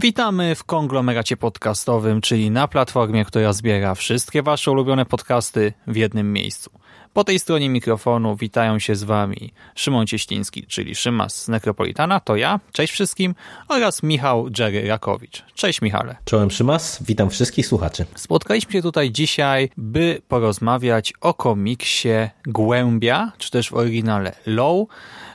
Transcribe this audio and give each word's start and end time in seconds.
Witamy 0.00 0.54
w 0.54 0.64
konglomeracie 0.64 1.36
podcastowym, 1.36 2.20
czyli 2.20 2.50
na 2.50 2.68
platformie, 2.68 3.24
która 3.24 3.52
zbiera 3.52 3.94
wszystkie 3.94 4.42
Wasze 4.42 4.70
ulubione 4.70 5.06
podcasty 5.06 5.72
w 5.86 5.96
jednym 5.96 6.32
miejscu. 6.32 6.70
Po 7.12 7.24
tej 7.24 7.38
stronie 7.38 7.70
mikrofonu 7.70 8.36
witają 8.36 8.78
się 8.78 8.94
z 8.94 9.04
Wami 9.04 9.52
Szymon 9.74 10.06
Cieśliński, 10.06 10.66
czyli 10.66 10.94
Szymas 10.94 11.44
z 11.44 11.48
Necropolitana, 11.48 12.20
to 12.20 12.36
ja, 12.36 12.60
cześć 12.72 12.92
wszystkim, 12.92 13.34
oraz 13.68 14.02
Michał 14.02 14.48
Jerry 14.58 14.88
Rakowicz. 14.88 15.44
Cześć 15.54 15.82
Michale. 15.82 16.16
Czołem 16.24 16.50
Szymas, 16.50 17.02
witam 17.02 17.30
wszystkich 17.30 17.66
słuchaczy. 17.66 18.04
Spotkaliśmy 18.14 18.72
się 18.72 18.82
tutaj 18.82 19.10
dzisiaj, 19.10 19.70
by 19.76 20.22
porozmawiać 20.28 21.12
o 21.20 21.34
komiksie 21.34 22.08
Głębia, 22.46 23.32
czy 23.38 23.50
też 23.50 23.70
w 23.70 23.74
oryginale 23.74 24.32
Low. 24.46 24.88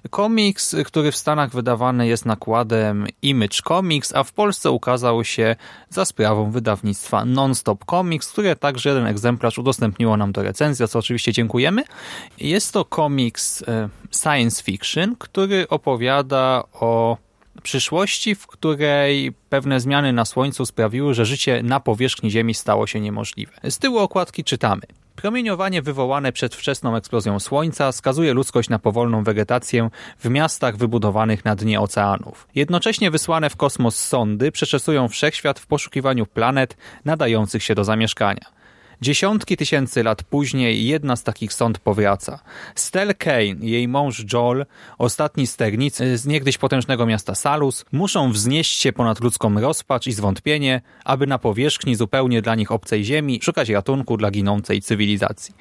Komiks, 0.10 0.76
który 0.86 1.12
w 1.12 1.16
Stanach 1.16 1.52
wydawany 1.52 2.08
jest 2.08 2.26
nakładem 2.26 3.08
Image 3.22 3.62
Comics, 3.68 4.16
a 4.16 4.24
w 4.24 4.34
Polsce 4.34 4.72
ukazał 4.72 5.24
się 5.24 5.56
za 5.90 6.06
sprawą 6.06 6.52
wydawnictwa 6.52 7.26
Nonstop 7.26 7.86
Comics, 7.86 8.32
które 8.32 8.56
także 8.56 8.90
jeden 8.90 9.06
egzemplarz 9.06 9.58
udostępniło 9.58 10.18
nam 10.18 10.32
do 10.32 10.44
recenzji, 10.44 10.78
za 10.78 10.88
co 10.88 11.00
oczywiście 11.00 11.34
Jest 12.40 12.72
to 12.72 12.86
komiks 12.86 13.64
e, 13.68 13.90
science 14.12 14.64
fiction, 14.64 15.16
który 15.16 15.68
opowiada 15.70 16.64
o 16.74 17.18
przyszłości, 17.64 18.36
w 18.36 18.48
której 18.48 19.32
pewne 19.50 19.80
zmiany 19.80 20.14
na 20.14 20.26
Słońcu 20.26 20.66
sprawiły, 20.66 21.14
że 21.14 21.26
życie 21.26 21.64
na 21.64 21.80
powierzchni 21.80 22.32
Ziemi 22.32 22.54
stało 22.54 22.88
się 22.88 23.00
niemożliwe. 23.00 23.54
Z 23.70 23.78
tyłu 23.78 23.98
okładki 23.98 24.44
czytamy. 24.44 24.82
Promieniowanie 25.16 25.82
wywołane 25.82 26.32
przedwczesną 26.32 26.96
eksplozją 26.96 27.40
Słońca 27.40 27.92
skazuje 27.92 28.34
ludzkość 28.34 28.70
na 28.70 28.80
powolną 28.80 29.24
wegetację 29.24 29.90
w 30.20 30.30
miastach 30.30 30.78
wybudowanych 30.78 31.46
na 31.46 31.56
dnie 31.56 31.82
oceanów. 31.82 32.48
Jednocześnie 32.56 33.12
wysłane 33.12 33.50
w 33.50 33.56
kosmos 33.56 33.96
sondy 33.96 34.52
przeczesują 34.52 35.08
wszechświat 35.08 35.60
w 35.60 35.68
poszukiwaniu 35.68 36.26
planet 36.26 36.78
nadających 37.06 37.64
się 37.64 37.76
do 37.76 37.84
zamieszkania. 37.84 38.63
Dziesiątki 39.04 39.58
tysięcy 39.58 40.04
lat 40.04 40.24
później 40.24 40.88
jedna 40.88 41.16
z 41.16 41.24
takich 41.24 41.54
sąd 41.54 41.80
powraca. 41.80 42.40
Stel 42.76 43.16
Kane 43.16 43.56
jej 43.62 43.88
mąż 43.88 44.24
Joel, 44.34 44.66
ostatni 44.98 45.48
sternicy 45.48 46.18
z 46.18 46.26
niegdyś 46.26 46.58
potężnego 46.58 47.06
miasta 47.06 47.36
Salus, 47.36 47.86
muszą 47.92 48.32
wznieść 48.32 48.80
się 48.80 48.94
ponad 48.94 49.20
ludzką 49.20 49.62
rozpacz 49.62 50.08
i 50.08 50.12
zwątpienie, 50.12 50.82
aby 51.06 51.28
na 51.28 51.40
powierzchni 51.40 51.96
zupełnie 51.96 52.42
dla 52.42 52.56
nich 52.56 52.72
obcej 52.72 53.04
ziemi 53.04 53.40
szukać 53.44 53.70
ratunku 53.70 54.18
dla 54.18 54.32
ginącej 54.32 54.82
cywilizacji. 54.82 55.56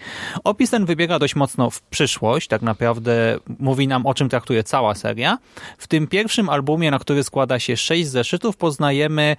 Opis 0.44 0.70
ten 0.70 0.86
wybiega 0.86 1.18
dość 1.18 1.36
mocno 1.36 1.70
w 1.70 1.82
przyszłość, 1.82 2.48
tak 2.48 2.62
naprawdę 2.62 3.38
mówi 3.58 3.88
nam 3.88 4.06
o 4.06 4.14
czym 4.14 4.28
traktuje 4.28 4.64
cała 4.64 4.94
seria. 4.94 5.38
W 5.78 5.86
tym 5.86 6.06
pierwszym 6.06 6.48
albumie, 6.48 6.90
na 6.90 6.98
który 6.98 7.24
składa 7.24 7.58
się 7.58 7.76
sześć 7.76 8.08
zeszytów, 8.08 8.56
poznajemy 8.56 9.36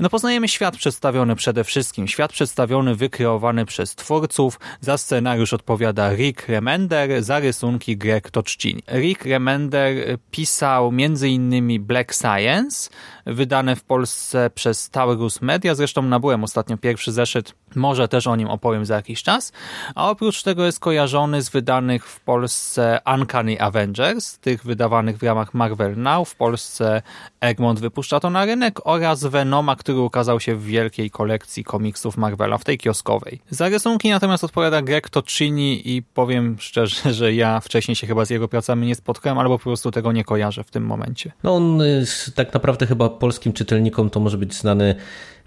no 0.00 0.10
poznajemy 0.10 0.48
świat 0.48 0.76
przedstawiony 0.76 1.36
przede 1.36 1.64
wszystkim. 1.64 2.08
Świat 2.08 2.32
przedstawiony, 2.32 2.94
wykreowany 2.94 3.27
przez 3.66 3.94
twórców. 3.94 4.60
Za 4.80 4.98
scenariusz 4.98 5.52
odpowiada 5.52 6.12
Rick 6.12 6.48
Remender, 6.48 7.22
za 7.22 7.38
rysunki 7.38 7.96
Greg 7.96 8.30
Toczcini. 8.30 8.82
Rick 8.92 9.24
Remender 9.24 10.18
pisał 10.30 10.88
m.in. 10.88 11.84
Black 11.84 12.14
Science, 12.14 12.90
wydane 13.26 13.76
w 13.76 13.84
Polsce 13.84 14.50
przez 14.54 14.90
Taurus 14.90 15.42
Media. 15.42 15.74
Zresztą 15.74 16.02
nabyłem 16.02 16.44
ostatnio 16.44 16.76
pierwszy 16.76 17.12
zeszyt, 17.12 17.54
może 17.76 18.08
też 18.08 18.26
o 18.26 18.36
nim 18.36 18.48
opowiem 18.48 18.84
za 18.84 18.94
jakiś 18.94 19.22
czas. 19.22 19.52
A 19.94 20.10
oprócz 20.10 20.42
tego 20.42 20.64
jest 20.64 20.80
kojarzony 20.80 21.42
z 21.42 21.48
wydanych 21.48 22.06
w 22.06 22.20
Polsce 22.20 23.00
Uncanny 23.14 23.60
Avengers, 23.60 24.38
tych 24.38 24.64
wydawanych 24.64 25.18
w 25.18 25.22
ramach 25.22 25.54
Marvel 25.54 25.96
Now. 25.96 26.28
W 26.28 26.36
Polsce 26.36 27.02
Egmont 27.40 27.80
wypuszcza 27.80 28.20
to 28.20 28.30
na 28.30 28.44
rynek 28.44 28.86
oraz 28.86 29.24
Venoma, 29.24 29.76
który 29.76 29.98
ukazał 29.98 30.40
się 30.40 30.54
w 30.54 30.64
wielkiej 30.64 31.10
kolekcji 31.10 31.64
komiksów 31.64 32.16
Marvela, 32.16 32.58
w 32.58 32.64
tej 32.64 32.78
kioskowej. 33.08 33.40
Za 33.50 33.68
rysunki 33.68 34.10
natomiast 34.10 34.44
odpowiada 34.44 34.82
Greg 34.82 35.10
Tocini 35.10 35.96
i 35.96 36.02
powiem 36.02 36.56
szczerze, 36.60 37.14
że 37.14 37.34
ja 37.34 37.60
wcześniej 37.60 37.96
się 37.96 38.06
chyba 38.06 38.24
z 38.24 38.30
jego 38.30 38.48
pracami 38.48 38.86
nie 38.86 38.94
spotkałem, 38.94 39.38
albo 39.38 39.58
po 39.58 39.64
prostu 39.64 39.90
tego 39.90 40.12
nie 40.12 40.24
kojarzę 40.24 40.64
w 40.64 40.70
tym 40.70 40.86
momencie. 40.86 41.32
No 41.42 41.54
on 41.56 41.82
tak 42.34 42.54
naprawdę 42.54 42.86
chyba 42.86 43.08
polskim 43.08 43.52
czytelnikom 43.52 44.10
to 44.10 44.20
może 44.20 44.38
być 44.38 44.54
znany 44.54 44.94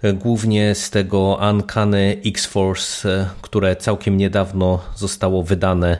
y, 0.04 0.12
głównie 0.12 0.74
z 0.74 0.90
tego 0.90 1.38
Uncanny 1.50 2.16
X-Force, 2.26 3.08
y, 3.08 3.26
które 3.42 3.76
całkiem 3.76 4.16
niedawno 4.16 4.80
zostało 4.96 5.42
wydane 5.42 5.98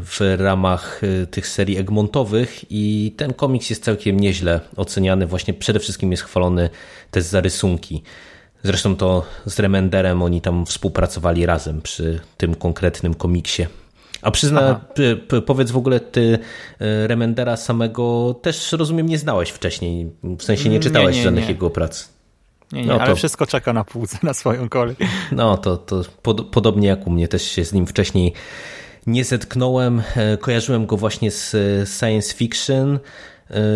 w 0.00 0.36
ramach 0.38 1.00
tych 1.30 1.48
serii 1.48 1.78
Egmontowych 1.78 2.64
i 2.70 3.14
ten 3.16 3.34
komiks 3.34 3.70
jest 3.70 3.84
całkiem 3.84 4.20
nieźle 4.20 4.60
oceniany. 4.76 5.26
Właśnie 5.26 5.54
przede 5.54 5.80
wszystkim 5.80 6.10
jest 6.10 6.22
chwalony 6.22 6.70
też 7.10 7.24
za 7.24 7.40
rysunki. 7.40 8.02
Zresztą 8.62 8.96
to 8.96 9.24
z 9.46 9.58
Remenderem 9.58 10.22
oni 10.22 10.40
tam 10.40 10.66
współpracowali 10.66 11.46
razem 11.46 11.82
przy 11.82 12.20
tym 12.36 12.54
konkretnym 12.54 13.14
komiksie. 13.14 13.66
A 14.22 14.30
przyzna, 14.30 14.80
powiedz 15.46 15.70
w 15.70 15.76
ogóle, 15.76 16.00
ty 16.00 16.38
e, 16.80 17.06
Remendera 17.06 17.56
samego 17.56 18.34
też 18.42 18.72
rozumiem 18.72 19.08
nie 19.08 19.18
znałeś 19.18 19.50
wcześniej. 19.50 20.12
W 20.38 20.42
sensie 20.42 20.68
nie 20.68 20.80
czytałeś 20.80 21.14
nie, 21.14 21.20
nie, 21.20 21.24
żadnych 21.24 21.44
nie. 21.44 21.50
jego 21.50 21.70
prac. 21.70 22.08
Nie, 22.72 22.80
nie, 22.80 22.86
no 22.86 22.96
to, 22.96 23.02
ale 23.02 23.14
wszystko 23.14 23.46
czeka 23.46 23.72
na 23.72 23.84
półce, 23.84 24.18
na 24.22 24.34
swoją 24.34 24.68
kolej. 24.68 24.96
No 25.32 25.56
to, 25.56 25.76
to 25.76 26.02
pod, 26.22 26.46
podobnie 26.46 26.88
jak 26.88 27.06
u 27.06 27.10
mnie, 27.10 27.28
też 27.28 27.42
się 27.42 27.64
z 27.64 27.72
nim 27.72 27.86
wcześniej 27.86 28.32
nie 29.06 29.24
zetknąłem. 29.24 30.02
E, 30.16 30.36
kojarzyłem 30.36 30.86
go 30.86 30.96
właśnie 30.96 31.30
z 31.30 31.54
e, 31.54 31.58
science 31.86 32.34
fiction 32.34 32.98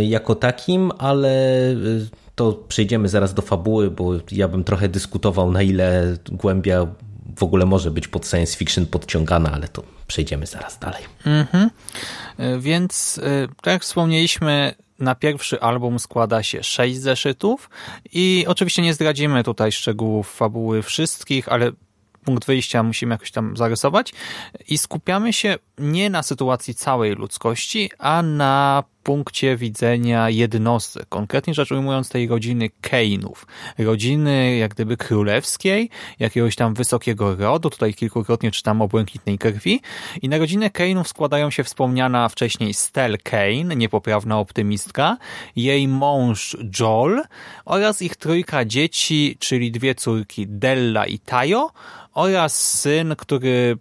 jako 0.00 0.34
takim, 0.34 0.92
ale 0.98 1.60
to 2.36 2.52
przejdziemy 2.52 3.08
zaraz 3.08 3.34
do 3.34 3.42
fabuły, 3.42 3.90
bo 3.90 4.12
ja 4.32 4.48
bym 4.48 4.64
trochę 4.64 4.88
dyskutował, 4.88 5.52
na 5.52 5.62
ile 5.62 6.16
głębia 6.32 6.86
w 7.36 7.42
ogóle 7.42 7.66
może 7.66 7.90
być 7.90 8.08
pod 8.08 8.26
science 8.26 8.56
fiction 8.56 8.86
podciągana, 8.86 9.52
ale 9.52 9.68
to 9.68 9.82
przejdziemy 10.06 10.46
zaraz 10.46 10.78
dalej. 10.78 11.02
Mhm. 11.24 11.70
E, 12.38 12.58
więc, 12.58 13.20
e, 13.22 13.48
tak 13.62 13.72
jak 13.72 13.82
wspomnieliśmy, 13.82 14.74
na 14.98 15.14
pierwszy 15.14 15.60
album 15.60 15.98
składa 15.98 16.42
się 16.42 16.62
sześć 16.62 17.00
zeszytów 17.00 17.70
i 18.12 18.44
oczywiście 18.48 18.82
nie 18.82 18.94
zdradzimy 18.94 19.44
tutaj 19.44 19.72
szczegółów 19.72 20.34
fabuły 20.34 20.82
wszystkich, 20.82 21.48
ale 21.48 21.72
punkt 22.24 22.46
wyjścia 22.46 22.82
musimy 22.82 23.14
jakoś 23.14 23.30
tam 23.30 23.56
zarysować 23.56 24.12
i 24.68 24.78
skupiamy 24.78 25.32
się 25.32 25.58
nie 25.78 26.10
na 26.10 26.22
sytuacji 26.22 26.74
całej 26.74 27.14
ludzkości, 27.14 27.90
a 27.98 28.22
na 28.22 28.84
punkcie 29.02 29.56
widzenia 29.56 30.30
jednostek, 30.30 31.08
konkretnie 31.08 31.54
rzecz 31.54 31.72
ujmując 31.72 32.08
tej 32.08 32.28
rodziny 32.28 32.70
Kane'ów, 32.82 33.34
rodziny 33.78 34.56
jak 34.56 34.74
gdyby 34.74 34.96
królewskiej, 34.96 35.90
jakiegoś 36.18 36.56
tam 36.56 36.74
wysokiego 36.74 37.36
rodu, 37.36 37.70
tutaj 37.70 37.94
kilkukrotnie 37.94 38.50
czytam 38.50 38.82
o 38.82 38.88
błękitnej 38.88 39.38
krwi. 39.38 39.80
I 40.22 40.28
na 40.28 40.38
rodzinę 40.38 40.70
Kane'ów 40.70 41.04
składają 41.04 41.50
się 41.50 41.64
wspomniana 41.64 42.28
wcześniej 42.28 42.74
Stel 42.74 43.18
Kane, 43.22 43.76
niepoprawna 43.76 44.38
optymistka, 44.38 45.16
jej 45.56 45.88
mąż 45.88 46.56
Joel 46.80 47.22
oraz 47.64 48.02
ich 48.02 48.16
trójka 48.16 48.64
dzieci, 48.64 49.36
czyli 49.40 49.72
dwie 49.72 49.94
córki 49.94 50.46
Della 50.48 51.06
i 51.06 51.18
Tayo 51.18 51.70
oraz 52.14 52.80
syn, 52.80 53.14
który 53.18 53.78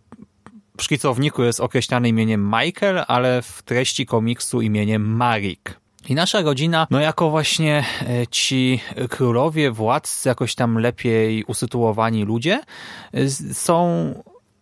w 0.77 0.83
szkicowniku 0.83 1.43
jest 1.43 1.59
określany 1.59 2.09
imieniem 2.09 2.51
Michael, 2.59 3.03
ale 3.07 3.41
w 3.41 3.61
treści 3.63 4.05
komiksu 4.05 4.61
imieniem 4.61 5.15
Marik. 5.15 5.79
I 6.09 6.15
nasza 6.15 6.41
rodzina, 6.41 6.87
no 6.91 6.99
jako 6.99 7.29
właśnie 7.29 7.85
e, 8.01 8.27
ci 8.27 8.79
królowie, 9.09 9.71
władcy, 9.71 10.29
jakoś 10.29 10.55
tam 10.55 10.77
lepiej 10.77 11.43
usytuowani 11.43 12.23
ludzie, 12.23 12.61
są 13.53 14.13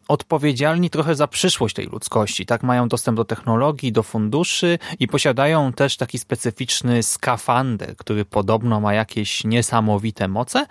odpowiedzialni 0.07 0.89
trochę 0.89 1.15
za 1.15 1.27
przyszłość 1.27 1.75
tej 1.75 1.85
ludzkości. 1.85 2.45
Tak 2.45 2.63
mają 2.63 2.87
dostęp 2.87 3.17
do 3.17 3.25
technologii, 3.25 3.91
do 3.91 4.03
funduszy 4.03 4.79
i 4.99 5.07
posiadają 5.07 5.73
też 5.73 5.97
taki 5.97 6.19
specyficzny 6.19 7.03
skafander, 7.03 7.97
który 7.97 8.25
podobno 8.25 8.79
ma 8.79 8.93
jakieś 8.93 9.43
niesamowite 9.43 10.27
moce. 10.27 10.65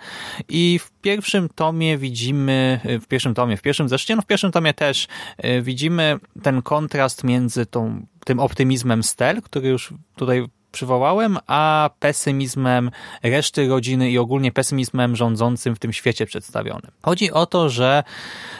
I 0.49 0.79
w 0.79 0.91
pierwszym 0.91 1.49
tomie 1.49 1.97
widzimy, 1.97 2.79
w 3.01 3.07
pierwszym 3.07 3.33
tomie, 3.33 3.57
w 3.57 3.61
pierwszym 3.61 3.89
zresztą, 3.89 4.15
no 4.15 4.21
w 4.21 4.25
pierwszym 4.25 4.51
tomie 4.51 4.73
też 4.73 5.07
e, 5.37 5.61
widzimy 5.61 6.19
ten 6.43 6.61
kontrast 6.61 7.23
między 7.23 7.65
tą, 7.65 8.05
tym 8.25 8.39
optymizmem 8.39 9.03
Stel, 9.03 9.41
który 9.41 9.67
już 9.69 9.93
tutaj 10.15 10.47
przywołałem, 10.73 11.37
a 11.47 11.89
pesymizmem 11.99 12.91
reszty 13.23 13.67
rodziny 13.67 14.11
i 14.11 14.17
ogólnie 14.17 14.51
pesymizmem 14.51 15.15
rządzącym 15.15 15.75
w 15.75 15.79
tym 15.79 15.93
świecie 15.93 16.25
przedstawionym. 16.25 16.91
Chodzi 17.01 17.31
o 17.31 17.45
to, 17.45 17.69
że 17.69 18.03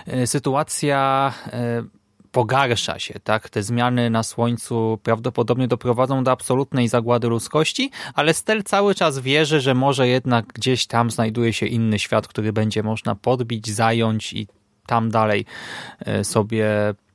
e, 0.07 0.27
sytuacja 0.27 1.33
e, 1.47 1.83
pogarsza 2.31 2.99
się, 2.99 3.13
tak? 3.23 3.49
Te 3.49 3.63
zmiany 3.63 4.09
na 4.09 4.23
Słońcu 4.23 4.99
prawdopodobnie 5.03 5.67
doprowadzą 5.67 6.23
do 6.23 6.31
absolutnej 6.31 6.87
zagłady 6.87 7.27
ludzkości, 7.27 7.91
ale 8.13 8.33
Stel 8.33 8.63
cały 8.63 8.95
czas 8.95 9.19
wierzy, 9.19 9.61
że 9.61 9.73
może 9.73 10.07
jednak 10.07 10.45
gdzieś 10.45 10.87
tam 10.87 11.11
znajduje 11.11 11.53
się 11.53 11.65
inny 11.65 11.99
świat, 11.99 12.27
który 12.27 12.53
będzie 12.53 12.83
można 12.83 13.15
podbić, 13.15 13.69
zająć 13.69 14.33
i 14.33 14.47
tam 14.85 15.09
dalej 15.11 15.45
e, 15.99 16.23
sobie 16.23 16.67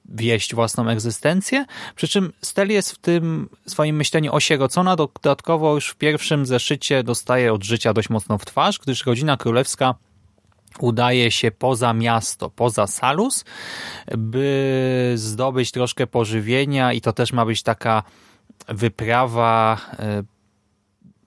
wieść 0.09 0.55
własną 0.55 0.89
egzystencję. 0.89 1.65
Przy 1.97 2.09
czym 2.09 2.33
Stel 2.43 2.71
jest 2.71 2.93
w 2.93 2.99
tym 2.99 3.49
swoim 3.67 3.97
myśleniu 3.97 4.35
osierocona, 4.35 4.97
dodatkowo 4.97 5.75
już 5.75 5.89
w 5.89 5.97
pierwszym 5.97 6.47
zeszycie 6.47 7.03
dostaje 7.03 7.53
od 7.53 7.65
życia 7.65 7.93
dość 7.93 8.11
mocno 8.11 8.39
w 8.39 8.45
twarz, 8.45 8.79
gdyż 8.79 9.07
rodzina 9.07 9.37
królewska 9.37 9.95
udaje 10.81 11.31
się 11.31 11.51
poza 11.51 11.95
miasto, 11.95 12.51
poza 12.51 12.87
Salus, 12.87 13.45
by 14.19 15.13
zdobyć 15.17 15.71
troszkę 15.71 16.07
pożywienia 16.07 16.93
i 16.93 17.01
to 17.01 17.13
też 17.13 17.33
ma 17.33 17.47
być 17.47 17.63
taka 17.63 18.03
wyprawa 18.69 19.81
e, 19.99 20.23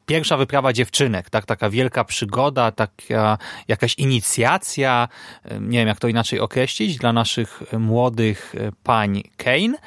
pierwsza 0.06 0.38
wyprawa 0.38 0.74
dziewczynek, 0.74 1.30
tak? 1.30 1.45
taka 1.45 1.69
wielka 1.69 2.03
przygoda, 2.03 2.71
taka 2.71 3.38
jakaś 3.68 3.95
inicjacja, 3.98 5.07
nie 5.59 5.80
wiem 5.80 5.88
jak 5.88 6.00
to 6.00 6.07
inaczej 6.07 6.39
określić, 6.39 6.98
dla 6.98 7.13
naszych 7.13 7.63
młodych 7.80 8.56
pań 8.83 9.24
Kane. 9.38 9.77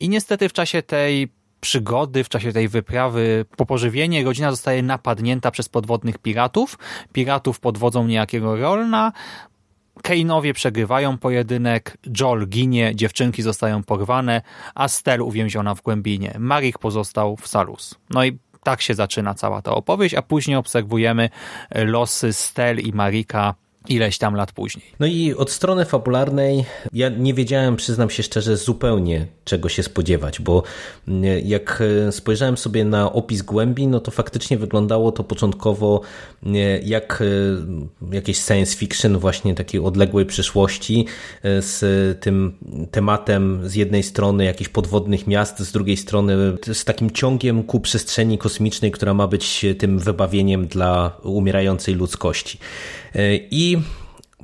I 0.00 0.08
niestety 0.08 0.48
w 0.48 0.52
czasie 0.52 0.82
tej 0.82 1.28
przygody, 1.60 2.24
w 2.24 2.28
czasie 2.28 2.52
tej 2.52 2.68
wyprawy 2.68 3.44
po 3.56 3.66
pożywienie 3.66 4.24
rodzina 4.24 4.50
zostaje 4.50 4.82
napadnięta 4.82 5.50
przez 5.50 5.68
podwodnych 5.68 6.18
piratów. 6.18 6.78
Piratów 7.12 7.60
pod 7.60 7.78
wodzą 7.78 8.06
niejakiego 8.06 8.56
Rolna. 8.56 9.12
Kane'owie 10.02 10.52
przegrywają 10.52 11.18
pojedynek, 11.18 11.98
Joel 12.20 12.48
ginie, 12.48 12.92
dziewczynki 12.94 13.42
zostają 13.42 13.84
porwane, 13.84 14.42
a 14.74 14.88
Stel 14.88 15.22
uwięziona 15.22 15.74
w 15.74 15.82
głębinie. 15.82 16.36
Marik 16.38 16.78
pozostał 16.78 17.36
w 17.36 17.48
Salus. 17.48 17.94
No 18.10 18.24
i 18.24 18.38
tak 18.68 18.82
się 18.82 18.94
zaczyna 18.94 19.34
cała 19.34 19.62
ta 19.62 19.70
opowieść, 19.70 20.14
a 20.14 20.22
później 20.22 20.56
obserwujemy 20.56 21.30
losy 21.74 22.32
Stel 22.32 22.78
i 22.78 22.92
Marika 22.92 23.54
ileś 23.88 24.18
tam 24.18 24.34
lat 24.34 24.52
później. 24.52 24.84
No 25.00 25.06
i 25.06 25.34
od 25.34 25.50
strony 25.50 25.84
fabularnej 25.84 26.64
ja 26.92 27.08
nie 27.08 27.34
wiedziałem, 27.34 27.76
przyznam 27.76 28.10
się 28.10 28.22
szczerze, 28.22 28.56
zupełnie 28.56 29.26
czego 29.44 29.68
się 29.68 29.82
spodziewać, 29.82 30.40
bo 30.40 30.62
mm, 31.08 31.24
jak 31.44 31.82
e, 32.08 32.12
spojrzałem 32.12 32.56
sobie 32.56 32.84
na 32.84 33.12
opis 33.12 33.42
głębi, 33.42 33.86
no 33.86 34.00
to 34.00 34.10
faktycznie 34.10 34.58
wyglądało 34.58 35.12
to 35.12 35.24
początkowo 35.24 36.00
mm, 36.42 36.56
jak 36.84 37.22
e, 38.12 38.14
jakieś 38.14 38.38
science 38.38 38.76
fiction 38.76 39.18
właśnie 39.18 39.54
takiej 39.54 39.80
odległej 39.80 40.26
przyszłości 40.26 41.06
e, 41.42 41.62
z 41.62 41.80
tym 42.20 42.58
tematem 42.90 43.68
z 43.68 43.74
jednej 43.74 44.02
strony 44.02 44.44
jakichś 44.44 44.70
podwodnych 44.70 45.26
miast, 45.26 45.58
z 45.58 45.72
drugiej 45.72 45.96
strony 45.96 46.36
z 46.72 46.84
takim 46.84 47.10
ciągiem 47.10 47.62
ku 47.62 47.80
przestrzeni 47.80 48.38
kosmicznej, 48.38 48.90
która 48.90 49.14
ma 49.14 49.26
być 49.26 49.66
tym 49.78 49.98
wybawieniem 49.98 50.66
dla 50.66 51.16
umierającej 51.22 51.94
ludzkości. 51.94 52.58
I 53.50 53.77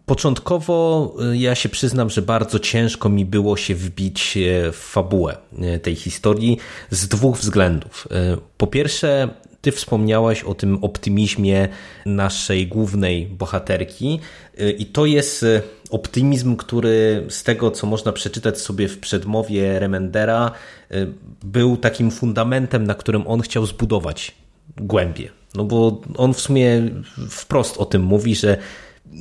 Początkowo 0.07 1.15
y, 1.33 1.37
ja 1.37 1.55
się 1.55 1.69
przyznam, 1.69 2.11
że 2.11 2.23
bardzo 2.23 2.59
ciężko 2.59 3.09
mi 3.09 3.25
było 3.25 3.57
się 3.57 3.75
wbić 3.75 4.37
e, 4.37 4.73
w 4.73 4.77
fabułę 4.77 5.37
e, 5.59 5.79
tej 5.79 5.95
historii 5.95 6.59
z 6.91 7.09
dwóch 7.09 7.37
względów. 7.37 8.09
E, 8.11 8.37
po 8.57 8.67
pierwsze, 8.67 9.29
ty 9.61 9.73
wspomniałaś 9.73 10.43
o 10.43 10.55
tym 10.55 10.85
optymizmie 10.85 11.69
naszej 12.07 12.67
głównej 12.67 13.27
bohaterki, 13.27 14.21
i 14.79 14.87
to 14.87 15.07
jest 15.07 15.45
optymizm, 15.91 16.57
który 16.57 17.27
z 17.29 17.43
tego, 17.43 17.71
co 17.71 17.87
można 17.87 18.13
przeczytać 18.13 18.61
sobie 18.61 18.89
w 18.89 18.99
przedmowie 18.99 19.79
Remendera, 19.79 20.51
był 21.45 21.77
takim 21.77 22.11
fundamentem, 22.11 22.87
na 22.87 22.95
którym 22.95 23.27
on 23.27 23.41
chciał 23.41 23.67
zbudować 23.67 24.35
głębie. 24.77 25.29
No 25.55 25.65
bo 25.65 26.01
on 26.17 26.35
w 26.35 26.41
sumie 26.41 26.83
wprost 27.31 27.79
o 27.79 27.85
tym 27.85 28.03
mówi, 28.03 28.37
że 28.37 28.59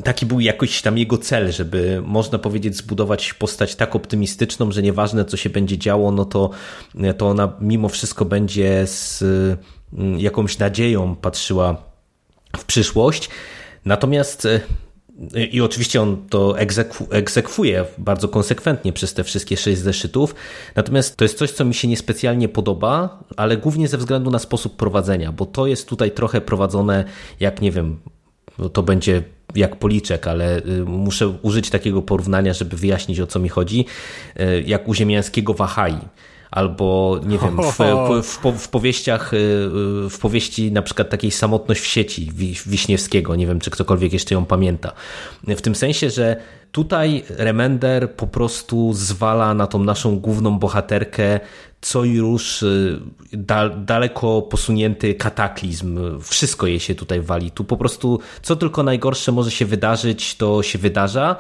taki 0.04 0.26
był 0.26 0.40
jakoś 0.40 0.82
tam 0.82 0.98
jego 0.98 1.18
cel, 1.18 1.52
żeby 1.52 2.02
można 2.06 2.40
powiedzieć 2.40 2.78
zbudować 2.78 3.34
postać 3.34 3.76
tak 3.76 3.96
optymistyczną, 3.96 4.72
że 4.72 4.82
nieważne 4.82 5.26
co 5.26 5.38
się 5.38 5.50
będzie 5.50 5.78
działo, 5.78 6.12
no 6.12 6.26
to, 6.26 6.50
to 7.18 7.30
ona 7.30 7.54
mimo 7.62 7.90
wszystko 7.90 8.26
będzie 8.26 8.88
z 8.88 9.24
mm, 9.94 10.20
jakąś 10.20 10.60
nadzieją 10.60 11.16
patrzyła 11.16 11.78
w 12.58 12.66
przyszłość. 12.66 13.30
Natomiast 13.86 14.46
e, 14.46 14.60
i 15.52 15.62
oczywiście 15.62 16.02
on 16.02 16.30
to 16.30 16.60
egzekwu, 16.60 17.08
egzekwuje 17.12 17.86
bardzo 17.98 18.28
konsekwentnie 18.28 18.94
przez 18.94 19.14
te 19.14 19.24
wszystkie 19.24 19.58
sześć 19.58 19.82
zeszytów. 19.82 20.36
Natomiast 20.76 21.18
to 21.18 21.26
jest 21.26 21.38
coś, 21.38 21.52
co 21.52 21.66
mi 21.66 21.74
się 21.74 21.88
niespecjalnie 21.88 22.50
podoba, 22.50 23.20
ale 23.38 23.58
głównie 23.58 23.88
ze 23.88 23.98
względu 23.98 24.32
na 24.32 24.40
sposób 24.40 24.76
prowadzenia, 24.76 25.32
bo 25.32 25.46
to 25.46 25.68
jest 25.68 25.88
tutaj 25.88 26.12
trochę 26.12 26.42
prowadzone 26.42 27.06
jak, 27.40 27.62
nie 27.62 27.72
wiem, 27.72 28.00
no 28.60 28.70
to 28.70 28.84
będzie 28.84 29.24
jak 29.56 29.76
policzek, 29.76 30.28
ale 30.28 30.58
y, 30.58 30.86
muszę 30.86 31.28
użyć 31.28 31.70
takiego 31.70 32.02
porównania, 32.02 32.54
żeby 32.54 32.78
wyjaśnić 32.78 33.20
o 33.20 33.28
co 33.28 33.40
mi 33.40 33.50
chodzi, 33.50 33.86
y, 34.40 34.64
jak 34.68 34.88
u 34.88 34.94
ziemiańskiego 34.94 35.54
Wahai 35.54 35.98
albo 36.54 37.20
nie 37.26 37.38
wiem, 37.38 37.58
w, 37.58 37.78
w, 38.24 38.62
w, 38.62 38.70
powieściach, 38.70 39.34
y, 39.34 39.38
w 40.10 40.18
powieści 40.22 40.72
na 40.72 40.82
przykład 40.82 41.10
takiej 41.10 41.32
Samotność 41.32 41.82
w 41.82 41.86
sieci 41.86 42.32
Wiśniewskiego, 42.66 43.36
nie 43.36 43.48
wiem, 43.48 43.60
czy 43.60 43.72
ktokolwiek 43.72 44.14
jeszcze 44.14 44.36
ją 44.36 44.46
pamięta. 44.46 44.92
W 45.48 45.62
tym 45.62 45.76
sensie, 45.76 46.10
że 46.10 46.36
tutaj 46.72 47.24
Remender 47.30 48.16
po 48.16 48.28
prostu 48.28 48.94
zwala 48.94 49.54
na 49.54 49.68
tą 49.68 49.84
naszą 49.84 50.20
główną 50.20 50.60
bohaterkę 50.60 51.40
co 51.82 52.04
już 52.04 52.64
y, 52.64 53.00
daleko 53.78 54.42
posunięty 54.42 55.16
kataklizm. 55.16 56.20
Wszystko 56.22 56.68
jej 56.68 56.80
się 56.80 56.96
tutaj 56.96 57.22
wali. 57.22 57.52
Tu 57.52 57.64
po 57.64 57.78
prostu 57.78 58.20
co 58.42 58.56
tylko 58.56 58.84
najgorsze 58.84 59.32
może 59.32 59.52
się 59.52 59.66
wydarzyć, 59.66 60.36
to 60.36 60.64
się 60.64 60.80
wydarza. 60.80 61.36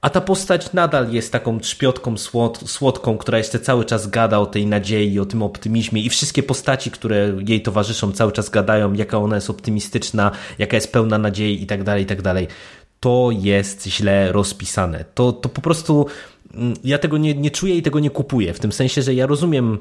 A 0.00 0.10
ta 0.10 0.20
postać 0.20 0.72
nadal 0.72 1.12
jest 1.12 1.32
taką 1.32 1.60
trzpiotką 1.60 2.16
słod 2.18 2.70
słodką, 2.70 3.18
która 3.18 3.38
jeszcze 3.38 3.58
cały 3.58 3.84
czas 3.84 4.06
gada 4.06 4.38
o 4.38 4.46
tej 4.46 4.66
nadziei, 4.66 5.18
o 5.18 5.26
tym 5.26 5.42
optymizmie 5.42 6.02
i 6.02 6.10
wszystkie 6.10 6.42
postaci, 6.42 6.90
które 6.90 7.32
jej 7.46 7.62
towarzyszą 7.62 8.12
cały 8.12 8.32
czas 8.32 8.50
gadają, 8.50 8.92
jaka 8.92 9.18
ona 9.18 9.34
jest 9.34 9.50
optymistyczna, 9.50 10.30
jaka 10.58 10.76
jest 10.76 10.92
pełna 10.92 11.18
nadziei 11.18 11.62
i 11.62 11.66
tak 11.66 11.84
dalej, 11.84 12.02
i 12.02 12.06
tak 12.06 12.22
dalej. 12.22 12.48
To 13.00 13.28
jest 13.32 13.86
źle 13.86 14.32
rozpisane. 14.32 15.04
To, 15.14 15.32
to 15.32 15.48
po 15.48 15.60
prostu 15.60 16.06
mm, 16.54 16.74
ja 16.84 16.98
tego 16.98 17.18
nie, 17.18 17.34
nie 17.34 17.50
czuję 17.50 17.76
i 17.76 17.82
tego 17.82 18.00
nie 18.00 18.10
kupuję. 18.10 18.54
W 18.54 18.60
tym 18.60 18.72
sensie, 18.72 19.02
że 19.02 19.14
ja 19.14 19.26
rozumiem 19.26 19.78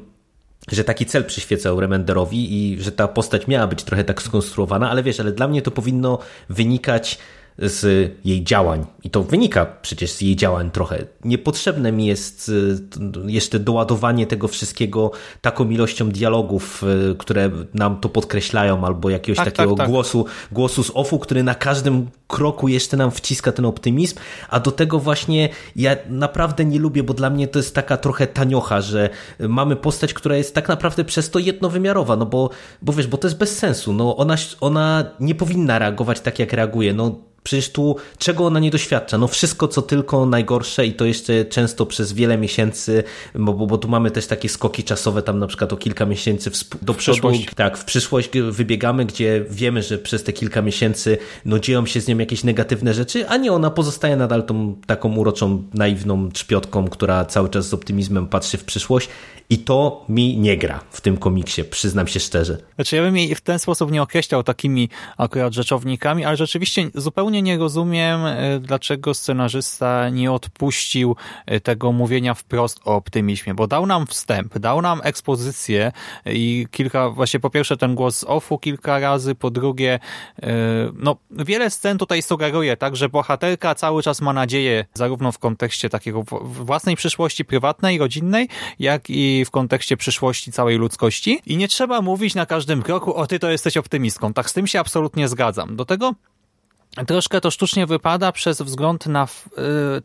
że 0.72 0.84
taki 0.84 1.06
cel 1.06 1.26
przyświecał 1.26 1.80
Remenderowi 1.80 2.54
i 2.54 2.82
że 2.82 2.92
ta 2.92 3.08
postać 3.08 3.48
miała 3.48 3.68
być 3.68 3.84
trochę 3.84 4.04
tak 4.04 4.22
skonstruowana, 4.22 4.90
ale 4.90 5.04
wiesz, 5.04 5.20
ale 5.20 5.32
dla 5.32 5.48
mnie 5.48 5.62
to 5.62 5.72
powinno 5.72 6.20
wynikać 6.50 7.18
z 7.62 8.12
jej 8.26 8.44
działań. 8.44 8.86
I 9.04 9.10
to 9.10 9.24
wynika 9.24 9.66
przecież 9.82 10.12
z 10.12 10.22
jej 10.22 10.36
działań 10.36 10.72
trochę. 10.72 11.06
Niepotrzebne 11.26 11.92
mi 11.92 12.06
jest 12.06 12.50
y, 12.50 12.78
jeszcze 13.26 13.60
doładowanie 13.60 14.28
tego 14.28 14.48
wszystkiego 14.48 15.12
taką 15.42 15.70
ilością 15.70 16.10
dialogów, 16.10 16.84
y, 17.12 17.16
które 17.16 17.52
nam 17.74 18.00
to 18.00 18.10
podkreślają, 18.10 18.86
albo 18.86 19.10
jakiegoś 19.10 19.38
tak, 19.38 19.46
takiego 19.46 19.76
tak, 19.76 19.78
tak. 19.78 19.90
głosu, 19.90 20.26
głosu 20.52 20.84
z 20.84 20.92
ofu, 20.94 21.20
który 21.20 21.44
na 21.44 21.56
każdym 21.56 22.08
kroku 22.28 22.68
jeszcze 22.68 22.98
nam 22.98 23.12
wciska 23.12 23.52
ten 23.52 23.66
optymizm, 23.66 24.16
a 24.50 24.60
do 24.60 24.72
tego 24.72 25.00
właśnie 25.00 25.50
ja 25.76 25.96
naprawdę 26.10 26.66
nie 26.66 26.80
lubię, 26.80 27.04
bo 27.04 27.14
dla 27.14 27.30
mnie 27.30 27.48
to 27.48 27.60
jest 27.60 27.76
taka 27.76 27.98
trochę 27.98 28.28
taniocha, 28.28 28.82
że 28.82 29.10
mamy 29.40 29.76
postać, 29.76 30.14
która 30.14 30.36
jest 30.36 30.56
tak 30.56 30.68
naprawdę 30.68 31.06
przez 31.06 31.30
to 31.30 31.40
jednowymiarowa, 31.40 32.16
no 32.16 32.26
bo, 32.26 32.50
bo 32.82 32.94
wiesz, 32.94 33.08
bo 33.08 33.18
to 33.18 33.28
jest 33.28 33.38
bez 33.38 33.58
sensu, 33.58 33.94
no 33.94 34.18
ona, 34.18 34.36
ona 34.62 35.06
nie 35.20 35.36
powinna 35.36 35.80
reagować 35.80 36.20
tak, 36.20 36.40
jak 36.40 36.54
reaguje, 36.54 36.94
no 36.94 37.29
Przecież 37.44 37.72
tu 37.72 37.96
czego 38.18 38.46
ona 38.46 38.60
nie 38.60 38.72
doświadcza? 38.72 39.18
No 39.18 39.28
wszystko, 39.28 39.68
co 39.68 39.82
tylko 39.82 40.26
najgorsze 40.26 40.86
i 40.86 40.94
to 40.94 41.06
jeszcze 41.06 41.46
często 41.46 41.86
przez 41.86 42.14
wiele 42.14 42.38
miesięcy, 42.38 43.04
bo, 43.36 43.54
bo, 43.54 43.68
bo 43.68 43.78
tu 43.78 43.88
mamy 43.88 44.12
też 44.12 44.28
takie 44.28 44.50
skoki 44.50 44.84
czasowe, 44.84 45.22
tam 45.22 45.40
na 45.40 45.48
przykład 45.48 45.74
o 45.74 45.78
kilka 45.78 46.06
miesięcy 46.06 46.52
do 46.82 46.94
przodu. 46.94 47.32
Tak, 47.56 47.78
w 47.78 47.86
przyszłość 47.86 48.30
wybiegamy, 48.52 49.06
gdzie 49.06 49.46
wiemy, 49.50 49.84
że 49.84 49.98
przez 49.98 50.24
te 50.24 50.34
kilka 50.34 50.62
miesięcy 50.62 51.18
no, 51.46 51.60
dzieją 51.60 51.86
się 51.86 52.02
z 52.02 52.08
nią 52.08 52.18
jakieś 52.18 52.44
negatywne 52.44 52.94
rzeczy, 52.94 53.30
a 53.30 53.38
nie 53.38 53.52
ona 53.52 53.70
pozostaje 53.70 54.16
nadal 54.16 54.44
tą 54.44 54.76
taką 54.86 55.16
uroczą, 55.16 55.64
naiwną 55.74 56.32
trzpiotką, 56.32 56.88
która 56.88 57.26
cały 57.26 57.50
czas 57.50 57.68
z 57.68 57.74
optymizmem 57.74 58.28
patrzy 58.28 58.58
w 58.58 58.64
przyszłość 58.64 59.10
i 59.50 59.58
to 59.58 60.06
mi 60.10 60.38
nie 60.38 60.58
gra 60.58 60.80
w 60.92 61.02
tym 61.02 61.18
komiksie, 61.18 61.64
przyznam 61.64 62.08
się 62.08 62.20
szczerze. 62.20 62.58
Znaczy 62.76 62.96
ja 62.96 63.02
bym 63.02 63.18
jej 63.18 63.36
w 63.36 63.42
ten 63.42 63.60
sposób 63.60 63.92
nie 63.92 64.02
określał 64.02 64.44
takimi 64.44 64.90
akurat 65.18 65.54
rzeczownikami, 65.54 66.26
ale 66.26 66.38
rzeczywiście 66.38 66.90
zupełnie 66.96 67.29
zupełnie 67.30 67.42
nie 67.42 67.58
rozumiem, 67.58 68.26
e, 68.26 68.60
dlaczego 68.60 69.14
scenarzysta 69.14 70.10
nie 70.10 70.32
odpuścił 70.32 71.16
e, 71.46 71.60
tego 71.60 71.92
mówienia 71.92 72.34
wprost 72.34 72.80
o 72.86 72.96
optymizmie, 72.96 73.54
bo 73.54 73.68
dał 73.68 73.86
nam 73.86 74.08
wstęp, 74.08 74.60
dał 74.60 74.82
nam 74.82 75.02
ekspozycję 75.04 75.92
i 76.26 76.68
kilka, 76.72 77.10
właśnie 77.10 77.40
po 77.40 77.50
pierwsze 77.50 77.78
ten 77.78 77.96
głos 77.96 78.18
z 78.18 78.24
offu 78.24 78.58
kilka 78.58 79.00
razy, 79.00 79.36
po 79.36 79.52
drugie, 79.52 80.00
no 80.94 81.16
wiele 81.32 81.70
scen 81.70 81.98
tutaj 81.98 82.22
sugeruje, 82.22 82.78
tak, 82.78 82.96
że 82.96 83.10
bohaterka 83.10 83.76
cały 83.76 84.04
czas 84.04 84.22
ma 84.22 84.34
nadzieję, 84.34 84.86
zarówno 84.94 85.32
w 85.32 85.40
kontekście 85.40 85.90
takiego 85.90 86.24
własnej 86.42 86.96
przyszłości 86.96 87.46
prywatnej, 87.46 87.98
rodzinnej, 87.98 88.50
jak 88.80 89.10
i 89.10 89.46
w 89.46 89.52
kontekście 89.52 89.98
przyszłości 89.98 90.52
całej 90.52 90.78
ludzkości 90.78 91.42
i 91.46 91.58
nie 91.58 91.68
trzeba 91.68 92.02
mówić 92.02 92.36
na 92.36 92.46
każdym 92.46 92.82
kroku, 92.82 93.16
o 93.16 93.28
ty 93.28 93.40
to 93.40 93.52
jesteś 93.52 93.78
optymistką. 93.78 94.34
Tak 94.34 94.50
z 94.50 94.54
tym 94.54 94.68
się 94.68 94.80
absolutnie 94.80 95.28
zgadzam. 95.28 95.76
Do 95.76 95.86
tego 95.86 96.14
Troszkę 97.08 97.42
to 97.42 97.52
sztucznie 97.52 97.86
wypada 97.86 98.32
przez 98.32 98.62
wzgląd 98.62 99.06
na 99.06 99.24
y, 99.26 99.58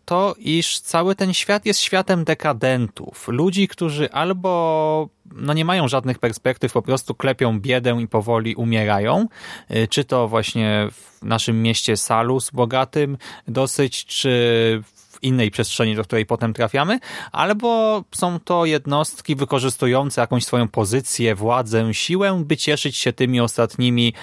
to, 0.04 0.34
iż 0.38 0.80
cały 0.80 1.14
ten 1.14 1.34
świat 1.34 1.66
jest 1.66 1.80
światem 1.80 2.24
dekadentów. 2.24 3.28
Ludzi, 3.28 3.68
którzy 3.68 4.12
albo 4.12 5.08
no 5.32 5.52
nie 5.52 5.64
mają 5.64 5.88
żadnych 5.88 6.18
perspektyw, 6.18 6.72
po 6.72 6.82
prostu 6.82 7.14
klepią 7.14 7.60
biedę 7.60 7.98
i 8.02 8.08
powoli 8.08 8.54
umierają. 8.54 9.26
Y, 9.70 9.88
czy 9.88 10.04
to 10.04 10.28
właśnie 10.28 10.88
w 10.90 11.22
naszym 11.22 11.62
mieście 11.62 11.96
Salus 11.96 12.50
bogatym 12.50 13.18
dosyć, 13.48 14.04
czy 14.04 14.82
innej 15.22 15.50
przestrzeni, 15.50 15.96
do 15.96 16.04
której 16.04 16.26
potem 16.26 16.52
trafiamy, 16.52 16.98
albo 17.32 18.02
są 18.14 18.40
to 18.40 18.64
jednostki 18.64 19.36
wykorzystujące 19.36 20.20
jakąś 20.20 20.44
swoją 20.44 20.68
pozycję, 20.68 21.34
władzę, 21.34 21.94
siłę, 21.94 22.42
by 22.46 22.56
cieszyć 22.56 22.96
się 22.96 23.12
tymi 23.12 23.40
ostatnimi 23.40 24.14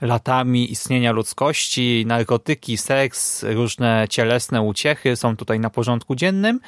latami 0.00 0.72
istnienia 0.72 1.12
ludzkości, 1.12 2.04
narkotyki, 2.06 2.76
seks, 2.76 3.42
różne 3.42 4.06
cielesne 4.10 4.62
uciechy 4.62 5.16
są 5.16 5.36
tutaj 5.36 5.60
na 5.60 5.70
porządku 5.70 6.14
dziennym, 6.14 6.60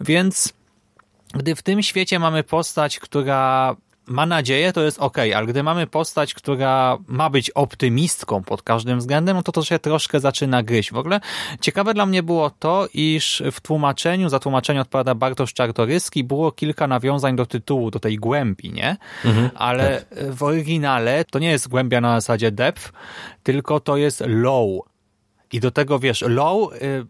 więc 0.00 0.52
gdy 1.34 1.54
w 1.54 1.62
tym 1.62 1.82
świecie 1.82 2.18
mamy 2.18 2.44
postać, 2.44 2.98
która 2.98 3.76
ma 4.08 4.26
nadzieję, 4.26 4.72
to 4.72 4.80
jest 4.80 4.98
ok, 4.98 5.18
ale 5.18 5.46
gdy 5.46 5.62
mamy 5.62 5.86
postać, 5.86 6.34
która 6.34 6.98
ma 7.06 7.30
być 7.30 7.50
optymistką 7.50 8.42
pod 8.42 8.62
każdym 8.62 8.98
względem, 8.98 9.36
no 9.36 9.42
to 9.42 9.52
to 9.52 9.64
się 9.64 9.78
troszkę 9.78 10.20
zaczyna 10.20 10.62
gryźć. 10.62 10.92
W 10.92 10.96
ogóle 10.96 11.20
ciekawe 11.60 11.94
dla 11.94 12.06
mnie 12.06 12.22
było 12.22 12.50
to, 12.50 12.88
iż 12.94 13.42
w 13.52 13.60
tłumaczeniu, 13.60 14.28
za 14.28 14.38
tłumaczenie 14.38 14.80
odpowiada 14.80 15.14
Bartosz 15.14 15.54
Czartoryski, 15.54 16.24
było 16.24 16.52
kilka 16.52 16.86
nawiązań 16.86 17.36
do 17.36 17.46
tytułu, 17.46 17.90
do 17.90 18.00
tej 18.00 18.16
głębi, 18.16 18.72
nie? 18.72 18.96
Mhm, 19.24 19.50
ale 19.54 20.04
tak. 20.10 20.34
w 20.34 20.42
oryginale 20.42 21.24
to 21.24 21.38
nie 21.38 21.50
jest 21.50 21.68
głębia 21.68 22.00
na 22.00 22.20
zasadzie 22.20 22.50
depth, 22.50 22.92
tylko 23.42 23.80
to 23.80 23.96
jest 23.96 24.22
low. 24.26 24.80
I 25.52 25.60
do 25.60 25.70
tego, 25.70 25.98
wiesz, 25.98 26.20
low, 26.20 26.72
y, 26.74 27.06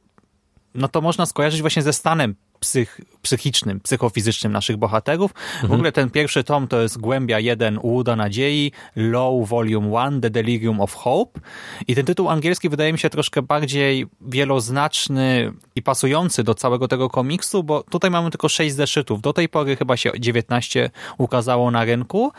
no 0.75 0.89
to 0.89 1.01
można 1.01 1.27
skojarzyć 1.27 1.61
właśnie 1.61 1.83
ze 1.83 1.93
stanem 1.93 2.35
psych, 2.61 3.01
psychicznym, 3.23 3.81
psychofizycznym 3.81 4.53
naszych 4.53 4.77
bohaterów. 4.77 5.35
Mhm. 5.53 5.69
W 5.69 5.73
ogóle 5.73 5.93
ten 5.93 6.11
pierwszy 6.11 6.45
tom 6.45 6.69
to 6.69 6.81
jest 6.81 6.99
Głębia 6.99 7.41
1 7.41 7.79
Ułuda 7.83 8.17
Nadziei, 8.17 8.73
Low 8.97 9.49
Volume 9.49 10.05
1 10.05 10.21
The 10.21 10.31
Delirium 10.31 10.81
of 10.81 10.95
Hope 10.95 11.41
i 11.89 11.95
ten 11.95 12.05
tytuł 12.05 12.29
angielski 12.29 12.69
wydaje 12.69 12.93
mi 12.93 12.99
się 12.99 13.11
troszkę 13.11 13.43
bardziej 13.43 14.07
wieloznaczny 14.21 15.53
i 15.75 15.83
pasujący 15.83 16.45
do 16.45 16.55
całego 16.55 16.89
tego 16.89 17.11
komiksu, 17.11 17.63
bo 17.63 17.83
tutaj 17.83 18.11
mamy 18.11 18.31
tylko 18.31 18.49
6 18.49 18.75
zeszytów. 18.75 19.21
Do 19.21 19.33
tej 19.33 19.49
pory 19.49 19.77
chyba 19.77 19.97
się 19.97 20.13
19 20.19 20.91
ukazało 21.19 21.71
na 21.71 21.85
rynku. 21.85 22.33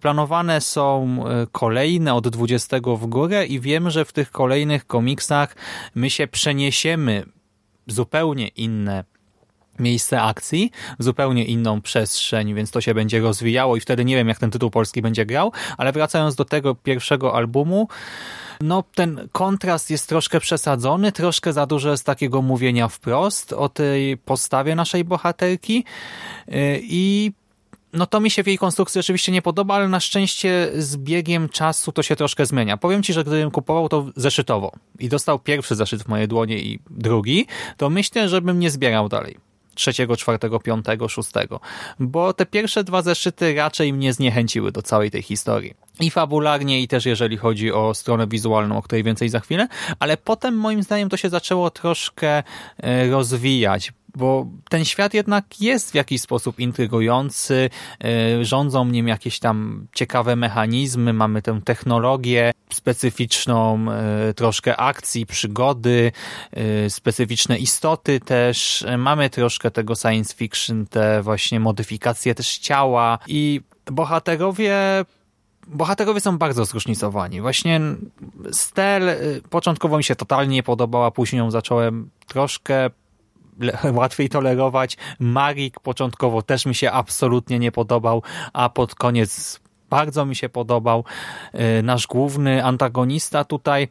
Planowane 0.00 0.60
są 0.60 1.18
e, 1.26 1.46
kolejne 1.52 2.14
od 2.14 2.28
20 2.28 2.76
w 2.80 3.06
górę 3.06 3.46
i 3.46 3.60
wiem, 3.60 3.90
że 3.90 4.04
w 4.04 4.12
tych 4.12 4.30
kolejnych 4.30 4.86
komiksach 4.86 5.56
my 5.94 6.10
się 6.10 6.26
przeniesiemy 6.26 7.24
zupełnie 7.86 8.48
inne 8.48 9.04
miejsce 9.78 10.22
akcji, 10.22 10.70
zupełnie 10.98 11.44
inną 11.44 11.82
przestrzeń, 11.82 12.54
więc 12.54 12.70
to 12.70 12.80
się 12.80 12.94
będzie 12.94 13.20
rozwijało 13.20 13.76
i 13.76 13.80
wtedy 13.80 14.04
nie 14.04 14.16
wiem, 14.16 14.28
jak 14.28 14.38
ten 14.38 14.50
tytuł 14.50 14.70
polski 14.70 15.02
będzie 15.02 15.26
grał, 15.26 15.52
ale 15.78 15.92
wracając 15.92 16.34
do 16.34 16.44
tego 16.44 16.74
pierwszego 16.74 17.34
albumu, 17.34 17.88
no 18.60 18.84
ten 18.94 19.28
kontrast 19.32 19.90
jest 19.90 20.08
troszkę 20.08 20.40
przesadzony, 20.40 21.12
troszkę 21.12 21.52
za 21.52 21.66
dużo 21.66 21.90
jest 21.90 22.06
takiego 22.06 22.42
mówienia 22.42 22.88
wprost 22.88 23.52
o 23.52 23.68
tej 23.68 24.16
postawie 24.16 24.74
naszej 24.74 25.04
bohaterki 25.04 25.84
y, 26.48 26.80
i 26.82 27.32
no 27.92 28.06
to 28.06 28.20
mi 28.20 28.30
się 28.30 28.42
w 28.42 28.46
jej 28.46 28.58
konstrukcji 28.58 29.00
oczywiście 29.00 29.32
nie 29.32 29.42
podoba, 29.42 29.74
ale 29.74 29.88
na 29.88 30.00
szczęście 30.00 30.70
z 30.78 30.96
biegiem 30.96 31.48
czasu 31.48 31.92
to 31.92 32.02
się 32.02 32.16
troszkę 32.16 32.46
zmienia. 32.46 32.76
Powiem 32.76 33.02
Ci, 33.02 33.12
że 33.12 33.24
gdybym 33.24 33.50
kupował 33.50 33.88
to 33.88 34.06
zeszytowo 34.16 34.72
i 34.98 35.08
dostał 35.08 35.38
pierwszy 35.38 35.74
zeszyt 35.74 36.02
w 36.02 36.08
mojej 36.08 36.28
dłonie 36.28 36.58
i 36.58 36.78
drugi, 36.90 37.46
to 37.76 37.90
myślę, 37.90 38.28
żebym 38.28 38.58
nie 38.58 38.70
zbierał 38.70 39.08
dalej 39.08 39.36
trzeciego, 39.76 40.16
czwartego, 40.16 40.60
piątego, 40.60 41.08
szóstego. 41.08 41.60
Bo 42.00 42.32
te 42.32 42.46
pierwsze 42.46 42.84
dwa 42.84 43.02
zeszyty 43.02 43.54
raczej 43.54 43.92
mnie 43.92 44.12
zniechęciły 44.12 44.72
do 44.72 44.82
całej 44.82 45.10
tej 45.10 45.22
historii. 45.22 45.74
I 46.00 46.10
fabularnie, 46.10 46.80
i 46.80 46.88
też 46.88 47.06
jeżeli 47.06 47.36
chodzi 47.36 47.72
o 47.72 47.94
stronę 47.94 48.26
wizualną, 48.26 48.78
o 48.78 48.82
której 48.82 49.04
więcej 49.04 49.28
za 49.28 49.40
chwilę, 49.40 49.68
ale 49.98 50.16
potem 50.16 50.54
moim 50.56 50.82
zdaniem 50.82 51.08
to 51.08 51.16
się 51.16 51.28
zaczęło 51.28 51.70
troszkę 51.70 52.42
e, 52.78 53.10
rozwijać, 53.10 53.92
bo 54.16 54.46
ten 54.70 54.84
świat 54.84 55.14
jednak 55.14 55.60
jest 55.60 55.90
w 55.90 55.94
jakiś 55.94 56.20
sposób 56.20 56.58
intrygujący, 56.58 57.70
e, 58.04 58.44
rządzą 58.44 58.84
nim 58.84 59.08
jakieś 59.08 59.38
tam 59.38 59.86
ciekawe 59.94 60.36
mechanizmy, 60.36 61.12
mamy 61.12 61.42
tę 61.42 61.60
technologię 61.64 62.52
specyficzną, 62.70 63.86
e, 63.90 64.34
troszkę 64.34 64.76
akcji, 64.76 65.26
przygody, 65.26 66.12
e, 66.52 66.90
specyficzne 66.90 67.58
istoty 67.58 68.20
też, 68.20 68.84
mamy 68.98 69.30
troszkę 69.30 69.70
tego 69.70 69.94
science 69.94 70.34
fiction, 70.34 70.86
te 70.86 71.22
właśnie 71.22 71.60
modyfikacje 71.60 72.34
też 72.34 72.58
ciała 72.58 73.18
i 73.26 73.60
bohaterowie 73.86 75.04
bohaterowie 75.66 76.20
są 76.20 76.38
bardzo 76.38 76.64
zróżnicowani. 76.64 77.40
Właśnie 77.40 77.80
Stel 78.52 79.10
początkowo 79.50 79.96
mi 79.96 80.04
się 80.04 80.16
totalnie 80.16 80.54
nie 80.54 80.62
podobała, 80.62 81.10
później 81.10 81.38
ją 81.38 81.50
zacząłem 81.50 82.10
troszkę 82.26 82.90
łatwiej 83.92 84.28
tolerować. 84.28 84.96
Marik 85.18 85.80
początkowo 85.80 86.42
też 86.42 86.66
mi 86.66 86.74
się 86.74 86.90
absolutnie 86.90 87.58
nie 87.58 87.72
podobał, 87.72 88.22
a 88.52 88.68
pod 88.68 88.94
koniec 88.94 89.60
bardzo 89.90 90.26
mi 90.26 90.36
się 90.36 90.48
podobał. 90.48 91.04
Y, 91.78 91.82
nasz 91.82 92.06
główny 92.06 92.64
antagonista 92.64 93.44
tutaj 93.44 93.88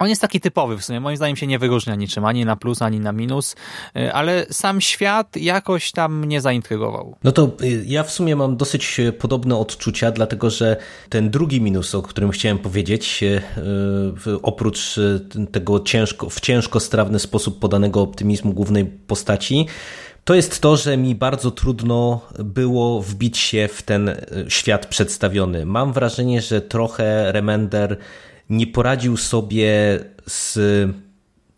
on 0.00 0.08
jest 0.08 0.20
taki 0.20 0.40
typowy 0.40 0.78
w 0.78 0.84
sumie, 0.84 1.00
moim 1.00 1.16
zdaniem 1.16 1.36
się 1.36 1.46
nie 1.46 1.58
wyróżnia 1.58 1.94
niczym, 1.94 2.24
ani 2.24 2.44
na 2.44 2.56
plus, 2.56 2.82
ani 2.82 3.00
na 3.00 3.12
minus, 3.12 3.56
y, 3.96 4.12
ale 4.12 4.46
sam 4.50 4.80
świat 4.80 5.36
jakoś 5.36 5.92
tam 5.92 6.18
mnie 6.18 6.40
zaintrygował. 6.40 7.16
No 7.24 7.32
to 7.32 7.52
y, 7.62 7.84
ja 7.86 8.02
w 8.02 8.10
sumie 8.10 8.36
mam 8.36 8.56
dosyć 8.56 9.00
y, 9.00 9.12
podobne 9.12 9.56
odczucia, 9.56 10.10
dlatego 10.10 10.50
że 10.50 10.76
ten 11.08 11.30
drugi 11.30 11.60
minus, 11.60 11.94
o 11.94 12.02
którym 12.02 12.30
chciałem 12.30 12.58
powiedzieć, 12.58 13.24
oprócz 14.42 15.00
tego 15.52 15.80
ciężko, 15.80 16.30
w 16.30 16.40
ciężko 16.40 16.80
strawny 16.80 17.18
sposób 17.18 17.58
podanego 17.58 18.00
optymizmu 18.00 18.52
głównej 18.52 18.84
postaci, 18.84 19.66
to 20.24 20.34
jest 20.34 20.60
to, 20.60 20.76
że 20.76 20.96
mi 20.96 21.14
bardzo 21.14 21.50
trudno 21.50 22.20
było 22.38 23.02
wbić 23.02 23.38
się 23.38 23.68
w 23.68 23.82
ten 23.82 24.16
świat 24.48 24.86
przedstawiony. 24.86 25.66
Mam 25.66 25.92
wrażenie, 25.92 26.40
że 26.42 26.60
trochę 26.60 27.32
Remender 27.32 27.96
nie 28.50 28.66
poradził 28.66 29.16
sobie 29.16 29.98
z 30.26 30.58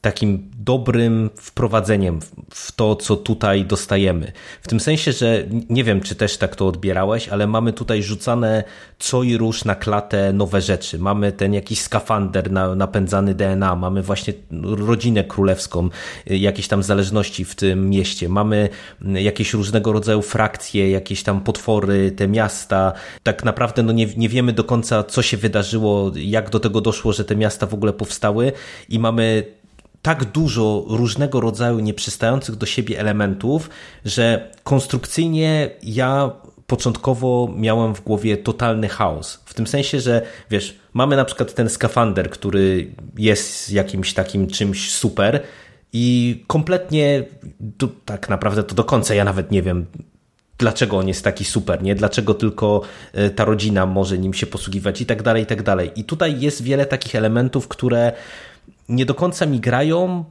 takim 0.03 0.51
dobrym 0.59 1.31
wprowadzeniem 1.37 2.21
w 2.51 2.73
to, 2.73 2.97
co 2.97 3.17
tutaj 3.17 3.65
dostajemy. 3.65 4.33
W 4.63 4.69
tym 4.69 4.81
sensie, 4.81 5.13
że 5.13 5.45
nie 5.71 5.85
wiem, 5.85 6.01
czy 6.01 6.15
też 6.15 6.37
tak 6.37 6.57
to 6.57 6.67
odbierałeś, 6.67 7.29
ale 7.29 7.47
mamy 7.47 7.73
tutaj 7.73 8.03
rzucane 8.03 8.65
co 8.99 9.23
i 9.23 9.37
róż 9.37 9.65
na 9.65 9.75
klatę 9.75 10.33
nowe 10.33 10.61
rzeczy. 10.61 10.99
Mamy 10.99 11.33
ten 11.33 11.55
jakiś 11.55 11.81
skafander 11.81 12.53
na, 12.53 12.75
napędzany 12.75 13.35
DNA, 13.35 13.77
mamy 13.77 14.03
właśnie 14.03 14.35
rodzinę 14.63 15.25
królewską, 15.25 15.89
jakieś 16.27 16.69
tam 16.69 16.83
zależności 16.83 17.45
w 17.45 17.55
tym 17.55 17.91
mieście, 17.91 18.29
mamy 18.29 18.69
jakieś 19.15 19.55
różnego 19.55 19.93
rodzaju 19.93 20.23
frakcje, 20.23 20.91
jakieś 20.91 21.23
tam 21.23 21.41
potwory, 21.41 22.11
te 22.11 22.29
miasta. 22.29 22.93
Tak 23.23 23.45
naprawdę 23.45 23.83
no 23.83 23.93
nie, 23.93 24.07
nie 24.17 24.29
wiemy 24.29 24.53
do 24.53 24.65
końca, 24.65 25.05
co 25.05 25.23
się 25.23 25.37
wydarzyło, 25.37 26.13
jak 26.17 26.51
do 26.51 26.61
tego 26.61 26.81
doszło, 26.81 27.13
że 27.13 27.25
te 27.25 27.37
miasta 27.37 27.67
w 27.67 27.75
ogóle 27.75 27.93
powstały 27.93 28.53
i 28.89 28.99
mamy 28.99 29.45
tak 30.03 30.25
dużo 30.25 30.85
różnego 30.89 31.41
rodzaju 31.41 31.79
nieprzystających 31.79 32.57
do 32.57 32.67
siebie 32.67 33.01
elementów, 33.01 33.71
że 34.05 34.51
konstrukcyjnie 34.65 35.71
ja 35.83 36.31
początkowo 36.67 37.55
miałem 37.57 37.95
w 37.95 38.01
głowie 38.01 38.37
totalny 38.37 38.89
chaos. 38.89 39.43
W 39.45 39.55
tym 39.55 39.67
sensie, 39.67 40.01
że 40.01 40.23
wiesz, 40.51 40.79
mamy 40.93 41.17
na 41.17 41.25
przykład 41.25 41.55
ten 41.55 41.69
skafander, 41.69 42.31
który 42.31 42.95
jest 43.19 43.73
jakimś 43.73 44.15
takim 44.15 44.47
czymś 44.47 44.91
super 44.91 45.41
i 45.93 46.45
kompletnie 46.47 47.25
tak 48.05 48.29
naprawdę 48.29 48.63
to 48.63 48.75
do 48.75 48.85
końca 48.85 49.15
ja 49.15 49.25
nawet 49.25 49.51
nie 49.51 49.63
wiem, 49.63 49.87
dlaczego 50.59 50.99
on 50.99 51.09
jest 51.09 51.25
taki 51.25 51.45
super, 51.45 51.83
nie? 51.83 51.95
Dlaczego 51.95 52.35
tylko 52.35 52.83
e, 53.13 53.31
ta 53.31 53.45
rodzina 53.45 53.87
może 53.87 54.19
nim 54.19 54.35
się 54.35 54.47
posługiwać 54.47 55.01
i 55.01 55.07
tak 55.07 55.23
dalej, 55.23 55.43
i 55.43 55.47
tak 55.47 55.63
dalej. 55.63 55.91
I 55.97 56.05
tutaj 56.05 56.41
jest 56.41 56.63
wiele 56.63 56.87
takich 56.87 57.15
elementów, 57.15 57.69
które 57.69 58.13
nie 58.93 59.07
do 59.07 59.15
końca 59.15 59.47
mi 59.47 59.61
grają, 59.61 60.25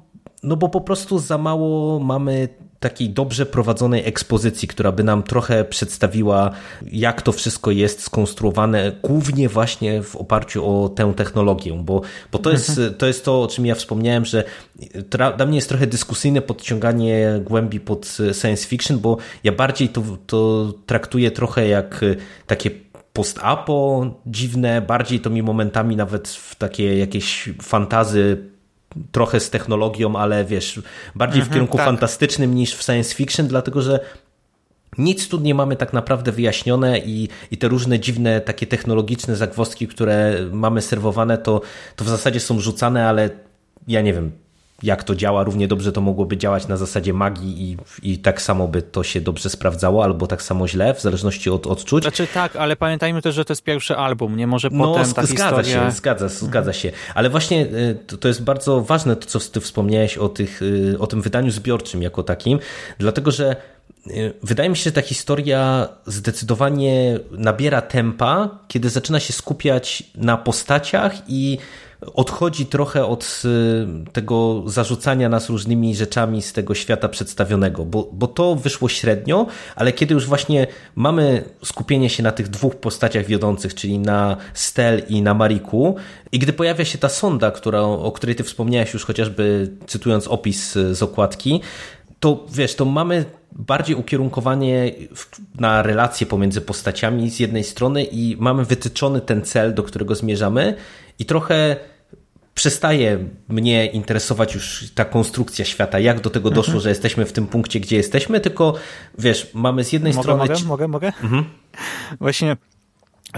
no 0.44 0.56
bo 0.56 0.70
po 0.70 0.82
prostu 0.82 1.20
za 1.20 1.38
mało 1.38 2.00
mamy 2.00 2.50
takiej 2.80 3.10
dobrze 3.10 3.46
prowadzonej 3.46 4.08
ekspozycji, 4.08 4.68
która 4.68 4.92
by 4.92 5.04
nam 5.04 5.24
trochę 5.24 5.66
przedstawiła, 5.66 6.52
jak 6.92 7.22
to 7.22 7.32
wszystko 7.32 7.72
jest 7.72 8.04
skonstruowane, 8.04 8.92
głównie 9.04 9.50
właśnie 9.50 10.04
w 10.04 10.16
oparciu 10.16 10.66
o 10.66 10.90
tę 10.90 11.14
technologię, 11.16 11.74
bo, 11.84 12.02
bo 12.32 12.40
to, 12.40 12.52
jest, 12.52 12.70
mhm. 12.70 12.94
to 12.94 13.08
jest 13.08 13.26
to, 13.26 13.42
o 13.42 13.48
czym 13.48 13.66
ja 13.66 13.76
wspomniałem, 13.76 14.26
że 14.26 14.44
dla 15.38 15.46
mnie 15.46 15.56
jest 15.56 15.70
trochę 15.70 15.88
dyskusyjne 15.88 16.42
podciąganie 16.42 17.40
głębi 17.46 17.80
pod 17.80 18.18
science 18.42 18.68
fiction, 18.68 19.00
bo 19.00 19.18
ja 19.44 19.52
bardziej 19.52 19.90
to, 19.90 20.04
to 20.28 20.74
traktuję 20.86 21.32
trochę 21.32 21.68
jak 21.68 22.02
takie 22.48 22.72
post-apo 23.14 24.06
dziwne, 24.26 24.82
bardziej 24.82 25.20
to 25.20 25.30
mi 25.30 25.44
momentami 25.44 25.96
nawet 25.96 26.28
w 26.28 26.56
takie 26.56 26.98
jakieś 26.98 27.50
fantazy 27.62 28.51
trochę 29.12 29.40
z 29.40 29.50
technologią, 29.50 30.16
ale 30.16 30.46
wiesz, 30.46 30.82
bardziej 31.16 31.42
w 31.42 31.46
mhm, 31.46 31.54
kierunku 31.54 31.78
tak. 31.78 31.86
fantastycznym 31.86 32.56
niż 32.56 32.76
w 32.76 32.84
science 32.84 33.16
fiction, 33.16 33.48
dlatego 33.48 33.82
że 33.82 34.00
nic 34.98 35.28
tu 35.28 35.40
nie 35.40 35.56
mamy 35.56 35.76
tak 35.76 35.94
naprawdę 35.94 36.32
wyjaśnione 36.32 37.00
i, 37.00 37.30
i 37.52 37.58
te 37.58 37.68
różne 37.68 38.00
dziwne 38.00 38.42
takie 38.42 38.68
technologiczne 38.68 39.36
zagwozdki, 39.36 39.88
które 39.88 40.36
mamy 40.52 40.82
serwowane, 40.82 41.38
to, 41.38 41.62
to 41.96 42.06
w 42.06 42.10
zasadzie 42.10 42.40
są 42.40 42.60
rzucane, 42.60 43.08
ale 43.08 43.30
ja 43.88 44.02
nie 44.02 44.14
wiem, 44.14 44.32
jak 44.84 45.04
to 45.04 45.16
działa. 45.16 45.44
Równie 45.44 45.68
dobrze 45.68 45.92
to 45.92 46.02
mogłoby 46.02 46.38
działać 46.38 46.68
na 46.68 46.78
zasadzie 46.78 47.14
magii 47.14 47.72
i, 47.72 47.78
i 48.12 48.18
tak 48.18 48.42
samo 48.42 48.68
by 48.68 48.82
to 48.82 49.04
się 49.04 49.22
dobrze 49.22 49.50
sprawdzało, 49.50 50.04
albo 50.04 50.28
tak 50.28 50.42
samo 50.42 50.68
źle, 50.68 50.94
w 50.94 51.02
zależności 51.02 51.50
od 51.50 51.68
odczuć. 51.68 52.04
Znaczy 52.04 52.28
tak, 52.34 52.56
ale 52.56 52.76
pamiętajmy 52.76 53.22
też, 53.22 53.36
że 53.36 53.46
to 53.46 53.52
jest 53.52 53.64
pierwszy 53.64 53.96
album, 53.96 54.38
nie 54.38 54.48
może 54.48 54.70
no, 54.72 54.86
potem 54.86 55.14
ta 55.14 55.26
zgadza 55.26 55.64
historia... 55.64 55.86
się, 55.86 55.92
zgadza, 55.92 56.28
zgadza 56.28 56.74
się. 56.74 56.92
Ale 57.16 57.30
właśnie 57.30 57.66
y, 57.66 57.98
to, 58.08 58.18
to 58.18 58.28
jest 58.28 58.44
bardzo 58.44 58.82
ważne 58.82 59.16
to, 59.16 59.28
co 59.28 59.40
ty 59.40 59.62
wspomniałeś 59.62 60.18
o, 60.18 60.30
tych, 60.30 60.62
y, 60.62 60.96
o 61.00 61.08
tym 61.08 61.22
wydaniu 61.22 61.52
zbiorczym 61.52 62.02
jako 62.02 62.24
takim, 62.24 62.60
dlatego 63.00 63.32
że 63.32 63.56
y, 64.08 64.34
Wydaje 64.44 64.70
mi 64.70 64.78
się, 64.78 64.84
że 64.84 64.92
ta 64.92 65.02
historia 65.02 65.90
zdecydowanie 66.06 67.20
nabiera 67.32 67.82
tempa, 67.82 68.60
kiedy 68.68 68.90
zaczyna 68.90 69.20
się 69.20 69.34
skupiać 69.34 70.04
na 70.16 70.38
postaciach 70.38 71.14
i 71.28 71.58
odchodzi 72.14 72.66
trochę 72.66 73.06
od 73.06 73.42
y, 73.46 74.12
tego 74.12 74.64
zarzucania 74.66 75.30
nas 75.30 75.50
różnymi 75.50 75.96
rzeczami 75.96 76.42
z 76.42 76.54
tego 76.54 76.76
świata 76.76 77.10
przedstawionego, 77.10 77.86
bo, 77.86 78.10
bo 78.14 78.28
to 78.28 78.56
wyszło 78.56 78.90
średnio, 78.90 79.48
ale 79.76 79.94
kiedy 79.94 80.14
już 80.14 80.26
właśnie 80.26 80.68
mamy 80.96 81.44
skupienie 81.66 82.10
się 82.10 82.24
na 82.24 82.32
tych 82.32 82.48
dwóch 82.48 82.76
postaciach 82.76 83.26
wiodących, 83.26 83.76
czyli 83.76 84.00
na 84.00 84.38
Stel 84.54 85.04
i 85.10 85.22
na 85.22 85.34
Mariku, 85.34 85.96
i 86.32 86.40
gdy 86.40 86.54
pojawia 86.54 86.86
się 86.86 86.98
ta 86.98 87.10
sonda, 87.10 87.52
która, 87.52 87.82
o 87.82 88.12
której 88.12 88.36
ty 88.36 88.44
wspomniałeś 88.44 88.94
już 88.94 89.06
chociażby 89.06 89.72
cytując 89.88 90.28
opis 90.28 90.74
z 90.92 91.04
okładki, 91.04 91.62
to 92.20 92.46
wiesz, 92.52 92.76
to 92.76 92.86
mamy 92.86 93.26
bardziej 93.52 93.96
ukierunkowanie 93.96 94.92
na 95.60 95.82
relacje 95.82 96.28
pomiędzy 96.28 96.62
postaciami 96.62 97.30
z 97.30 97.40
jednej 97.40 97.64
strony 97.64 98.04
i 98.04 98.38
mamy 98.40 98.66
wytyczony 98.66 99.22
ten 99.22 99.42
cel, 99.42 99.74
do 99.74 99.84
którego 99.84 100.16
zmierzamy 100.16 100.76
i 101.20 101.26
trochę 101.26 101.76
przestaje 102.62 103.20
mnie 103.50 103.86
interesować 103.86 104.56
już 104.56 104.92
ta 104.96 105.06
konstrukcja 105.06 105.66
świata, 105.66 106.00
jak 106.00 106.22
do 106.22 106.30
tego 106.30 106.50
doszło, 106.50 106.74
mhm. 106.74 106.82
że 106.84 106.90
jesteśmy 106.90 107.26
w 107.26 107.32
tym 107.32 107.48
punkcie, 107.48 107.80
gdzie 107.80 107.96
jesteśmy, 107.96 108.40
tylko 108.40 108.74
wiesz, 109.18 109.50
mamy 109.54 109.84
z 109.84 109.94
jednej 109.94 110.14
mogę, 110.14 110.24
strony... 110.24 110.40
Mogę, 110.40 110.66
mogę, 110.66 110.88
mogę? 110.88 111.08
Mhm. 111.08 111.46
Właśnie 112.20 112.58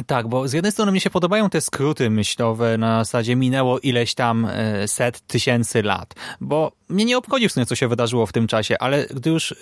tak, 0.08 0.28
bo 0.28 0.48
z 0.48 0.54
jednej 0.54 0.72
strony 0.72 0.92
mi 0.92 1.02
się 1.02 1.10
podobają 1.10 1.50
te 1.50 1.62
skróty 1.62 2.10
myślowe 2.10 2.78
na 2.78 3.04
zasadzie 3.04 3.36
minęło 3.36 3.80
ileś 3.80 4.14
tam 4.14 4.46
e, 4.46 4.88
set 4.88 5.28
tysięcy 5.28 5.84
lat, 5.84 6.14
bo 6.42 6.72
mnie 6.90 7.06
nie 7.06 7.18
obchodzi 7.18 7.50
w 7.50 7.52
sumie, 7.52 7.66
co 7.66 7.76
się 7.76 7.88
wydarzyło 7.88 8.26
w 8.26 8.34
tym 8.34 8.48
czasie, 8.48 8.78
ale 8.80 9.06
gdy 9.06 9.30
już 9.30 9.56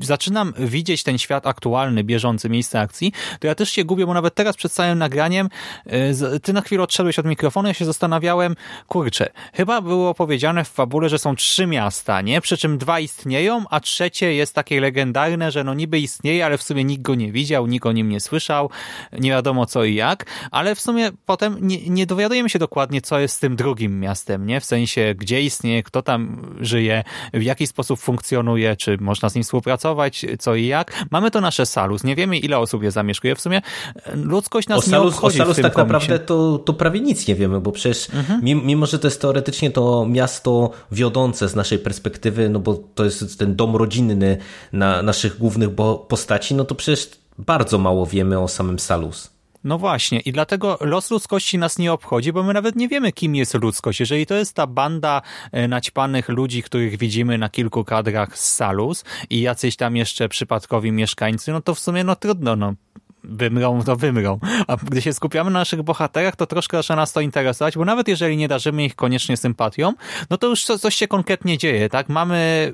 zaczynam 0.00 0.52
widzieć 0.58 1.02
ten 1.02 1.18
świat 1.18 1.46
aktualny, 1.46 2.04
bieżący, 2.04 2.48
miejsce 2.48 2.80
akcji, 2.80 3.12
to 3.40 3.46
ja 3.46 3.54
też 3.54 3.70
się 3.70 3.84
gubię, 3.84 4.06
bo 4.06 4.14
nawet 4.14 4.34
teraz 4.34 4.56
przed 4.56 4.72
całym 4.72 4.98
nagraniem 4.98 5.48
e, 5.86 6.40
ty 6.40 6.52
na 6.52 6.60
chwilę 6.60 6.82
odszedłeś 6.82 7.18
od 7.18 7.26
mikrofonu, 7.26 7.68
ja 7.68 7.74
się 7.74 7.84
zastanawiałem, 7.84 8.56
kurczę, 8.88 9.30
chyba 9.54 9.80
było 9.80 10.14
powiedziane 10.14 10.64
w 10.64 10.68
fabule, 10.68 11.08
że 11.08 11.18
są 11.18 11.36
trzy 11.36 11.66
miasta, 11.66 12.20
nie? 12.20 12.40
Przy 12.40 12.56
czym 12.56 12.78
dwa 12.78 13.00
istnieją, 13.00 13.64
a 13.70 13.80
trzecie 13.80 14.34
jest 14.34 14.54
takie 14.54 14.80
legendarne, 14.80 15.50
że 15.50 15.64
no 15.64 15.74
niby 15.74 15.98
istnieje, 16.00 16.46
ale 16.46 16.58
w 16.58 16.62
sumie 16.62 16.84
nikt 16.84 17.02
go 17.02 17.14
nie 17.14 17.32
widział, 17.32 17.66
nikt 17.66 17.86
o 17.86 17.92
nim 17.92 18.08
nie 18.08 18.20
słyszał, 18.20 18.70
nie 19.12 19.30
wiadomo 19.30 19.66
co 19.66 19.84
i 19.84 19.94
jak, 19.94 20.26
ale 20.50 20.74
w 20.74 20.80
sumie 20.80 21.10
potem 21.26 21.56
nie, 21.60 21.88
nie 21.88 22.06
dowiadujemy 22.06 22.50
się 22.50 22.58
dokładnie, 22.58 23.00
co 23.00 23.18
jest 23.18 23.36
z 23.36 23.38
tym 23.38 23.56
drugim 23.56 24.00
miastem, 24.00 24.46
nie? 24.46 24.60
W 24.60 24.64
sensie, 24.64 25.14
gdzie 25.18 25.42
istnieje, 25.42 25.82
kto 25.82 26.02
tam 26.02 26.54
żyje, 26.60 27.04
w 27.34 27.42
jaki 27.42 27.66
sposób 27.66 28.00
funkcjonuje, 28.00 28.76
czy 28.76 28.98
można 29.00 29.28
z 29.28 29.34
nim 29.34 29.44
współpracować, 29.44 29.63
współpracować, 29.64 30.26
co 30.38 30.54
i 30.54 30.66
jak. 30.66 31.04
Mamy 31.10 31.30
to 31.30 31.40
nasze 31.40 31.66
Salus, 31.66 32.04
nie 32.04 32.16
wiemy 32.16 32.38
ile 32.38 32.58
osób 32.58 32.82
je 32.82 32.90
zamieszkuje. 32.90 33.34
W 33.34 33.40
sumie 33.40 33.62
e, 33.96 34.16
ludzkość 34.16 34.68
nas 34.68 34.78
o 34.78 34.86
nie 34.86 34.90
Salus, 34.90 35.14
obchodzi 35.14 35.40
O 35.40 35.44
Salus 35.44 35.56
tak 35.56 35.72
komiksie. 35.72 35.92
naprawdę 35.92 36.18
to, 36.18 36.58
to 36.58 36.72
prawie 36.72 37.00
nic 37.00 37.28
nie 37.28 37.34
wiemy, 37.34 37.60
bo 37.60 37.72
przecież 37.72 38.14
mhm. 38.14 38.40
mimo, 38.44 38.86
że 38.86 38.98
to 38.98 39.06
jest 39.06 39.20
teoretycznie 39.20 39.70
to 39.70 40.06
miasto 40.06 40.70
wiodące 40.92 41.48
z 41.48 41.54
naszej 41.54 41.78
perspektywy, 41.78 42.48
no 42.48 42.58
bo 42.58 42.74
to 42.94 43.04
jest 43.04 43.38
ten 43.38 43.56
dom 43.56 43.76
rodzinny 43.76 44.38
na 44.72 45.02
naszych 45.02 45.38
głównych 45.38 45.70
postaci, 46.08 46.54
no 46.54 46.64
to 46.64 46.74
przecież 46.74 47.10
bardzo 47.38 47.78
mało 47.78 48.06
wiemy 48.06 48.38
o 48.38 48.48
samym 48.48 48.78
Salus. 48.78 49.33
No 49.64 49.78
właśnie 49.78 50.20
i 50.20 50.32
dlatego 50.32 50.78
los 50.80 51.10
ludzkości 51.10 51.58
nas 51.58 51.78
nie 51.78 51.92
obchodzi, 51.92 52.32
bo 52.32 52.42
my 52.42 52.54
nawet 52.54 52.76
nie 52.76 52.88
wiemy, 52.88 53.12
kim 53.12 53.34
jest 53.34 53.54
ludzkość. 53.54 54.00
Jeżeli 54.00 54.26
to 54.26 54.34
jest 54.34 54.54
ta 54.54 54.66
banda 54.66 55.22
e, 55.52 55.68
naćpanych 55.68 56.28
ludzi, 56.28 56.62
których 56.62 56.98
widzimy 56.98 57.38
na 57.38 57.48
kilku 57.48 57.84
kadrach 57.84 58.38
z 58.38 58.54
Salus 58.54 59.04
i 59.30 59.40
jacyś 59.40 59.76
tam 59.76 59.96
jeszcze 59.96 60.28
przypadkowi 60.28 60.92
mieszkańcy, 60.92 61.52
no 61.52 61.60
to 61.60 61.74
w 61.74 61.78
sumie 61.78 62.04
no 62.04 62.16
trudno, 62.16 62.56
no 62.56 62.74
wymrą, 63.24 63.82
to 63.82 63.96
wymrą. 63.96 64.38
A 64.66 64.76
gdy 64.76 65.02
się 65.02 65.12
skupiamy 65.12 65.50
na 65.50 65.58
naszych 65.58 65.82
bohaterach, 65.82 66.36
to 66.36 66.46
troszkę 66.46 66.76
zaczyna 66.76 66.96
nas 66.96 67.12
to 67.12 67.20
interesować, 67.20 67.76
bo 67.76 67.84
nawet 67.84 68.08
jeżeli 68.08 68.36
nie 68.36 68.48
darzymy 68.48 68.84
ich 68.84 68.96
koniecznie 68.96 69.36
sympatią, 69.36 69.92
no 70.30 70.38
to 70.38 70.46
już 70.46 70.64
coś 70.64 70.94
się 70.94 71.08
konkretnie 71.08 71.58
dzieje, 71.58 71.88
tak? 71.88 72.08
Mamy 72.08 72.72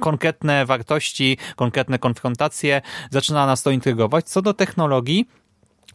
konkretne 0.00 0.66
wartości, 0.66 1.38
konkretne 1.56 1.98
konfrontacje, 1.98 2.82
zaczyna 3.10 3.46
nas 3.46 3.62
to 3.62 3.70
intrygować. 3.70 4.28
Co 4.28 4.42
do 4.42 4.54
technologii, 4.54 5.28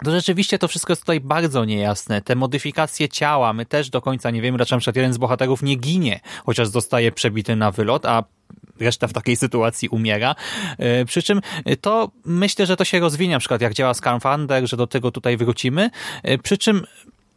to 0.04 0.12
rzeczywiście 0.12 0.60
to 0.60 0.68
wszystko 0.68 0.92
jest 0.92 1.02
tutaj 1.02 1.20
bardzo 1.20 1.66
niejasne. 1.66 2.22
Te 2.22 2.36
modyfikacje 2.36 3.10
ciała, 3.10 3.54
my 3.54 3.66
też 3.66 3.90
do 3.90 4.02
końca 4.02 4.32
nie 4.32 4.42
wiemy, 4.42 4.58
dlaczego 4.58 4.76
na 4.76 4.80
przykład 4.80 4.96
jeden 4.96 5.14
z 5.14 5.18
bohaterów 5.18 5.64
nie 5.64 5.76
ginie, 5.76 6.20
chociaż 6.46 6.68
zostaje 6.68 7.12
przebity 7.12 7.56
na 7.56 7.72
wylot, 7.72 8.06
a 8.06 8.24
reszta 8.80 9.08
w 9.08 9.14
takiej 9.14 9.36
sytuacji 9.36 9.90
umiera. 9.90 10.36
E, 10.78 11.06
przy 11.06 11.24
czym 11.24 11.42
to 11.82 12.12
myślę, 12.26 12.66
że 12.66 12.78
to 12.78 12.86
się 12.86 13.00
rozwinie, 13.00 13.34
na 13.34 13.40
przykład 13.40 13.62
jak 13.62 13.74
działa 13.74 13.94
Scanfander, 13.94 14.70
że 14.70 14.78
do 14.78 14.88
tego 14.88 15.12
tutaj 15.12 15.38
wrócimy. 15.38 15.90
E, 16.24 16.38
przy 16.38 16.58
czym 16.58 16.86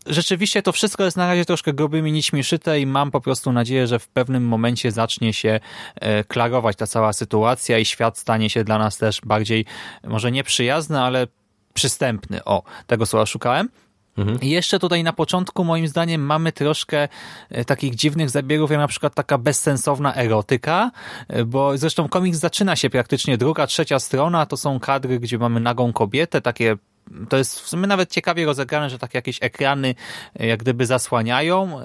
rzeczywiście 0.07 0.63
to 0.63 0.73
wszystko 0.73 1.05
jest 1.05 1.17
na 1.17 1.27
razie 1.27 1.45
troszkę 1.45 1.73
grubymi 1.73 2.13
nićmi 2.13 2.45
szyte 2.45 2.81
i 2.81 2.87
mam 2.87 3.11
po 3.11 3.21
prostu 3.21 3.53
nadzieję, 3.53 3.87
że 3.87 3.99
w 3.99 4.09
pewnym 4.09 4.45
momencie 4.45 4.93
zacznie 4.93 5.33
się 5.33 5.61
e, 5.95 6.25
klarować 6.25 6.77
ta 6.77 6.87
cała 6.87 7.13
sytuacja 7.13 7.79
i 7.79 7.85
świat 7.85 8.19
stanie 8.19 8.51
się 8.51 8.65
dla 8.65 8.79
nas 8.79 8.99
też 8.99 9.21
bardziej, 9.25 9.65
może 10.05 10.33
nieprzyjazny, 10.33 11.01
ale 11.01 11.27
przystępny. 11.75 12.45
O, 12.45 12.63
tego 12.87 13.07
słowa 13.07 13.27
szukałem. 13.27 13.69
Mhm. 14.19 14.41
I 14.41 14.51
jeszcze 14.51 14.79
tutaj 14.79 15.05
na 15.05 15.13
początku 15.13 15.65
moim 15.65 15.89
zdaniem 15.89 16.21
mamy 16.27 16.53
troszkę 16.53 17.09
e, 17.51 17.65
takich 17.65 17.95
dziwnych 17.95 18.31
zabiegów, 18.31 18.71
jak 18.71 18.81
na 18.81 18.89
przykład 18.89 19.15
taka 19.15 19.39
bezsensowna 19.39 20.15
erotyka, 20.15 20.91
e, 21.29 21.45
bo 21.45 21.79
zresztą 21.79 22.09
komiks 22.09 22.39
zaczyna 22.39 22.77
się 22.77 22.91
praktycznie 22.91 23.39
druga, 23.39 23.67
trzecia 23.67 23.99
strona, 23.99 24.47
to 24.47 24.57
są 24.57 24.81
kadry, 24.81 25.19
gdzie 25.19 25.39
mamy 25.39 25.61
nagą 25.61 25.93
kobietę, 25.93 26.41
takie 26.41 26.77
to 27.29 27.37
jest 27.37 27.61
w 27.61 27.69
sumie 27.69 27.87
nawet 27.87 28.11
ciekawie 28.11 28.47
rozegrane, 28.47 28.91
że 28.91 28.99
tak 28.99 29.15
jakieś 29.15 29.39
ekrany 29.41 29.95
e, 30.41 30.47
jak 30.47 30.61
gdyby 30.61 30.87
zasłaniają 30.87 31.81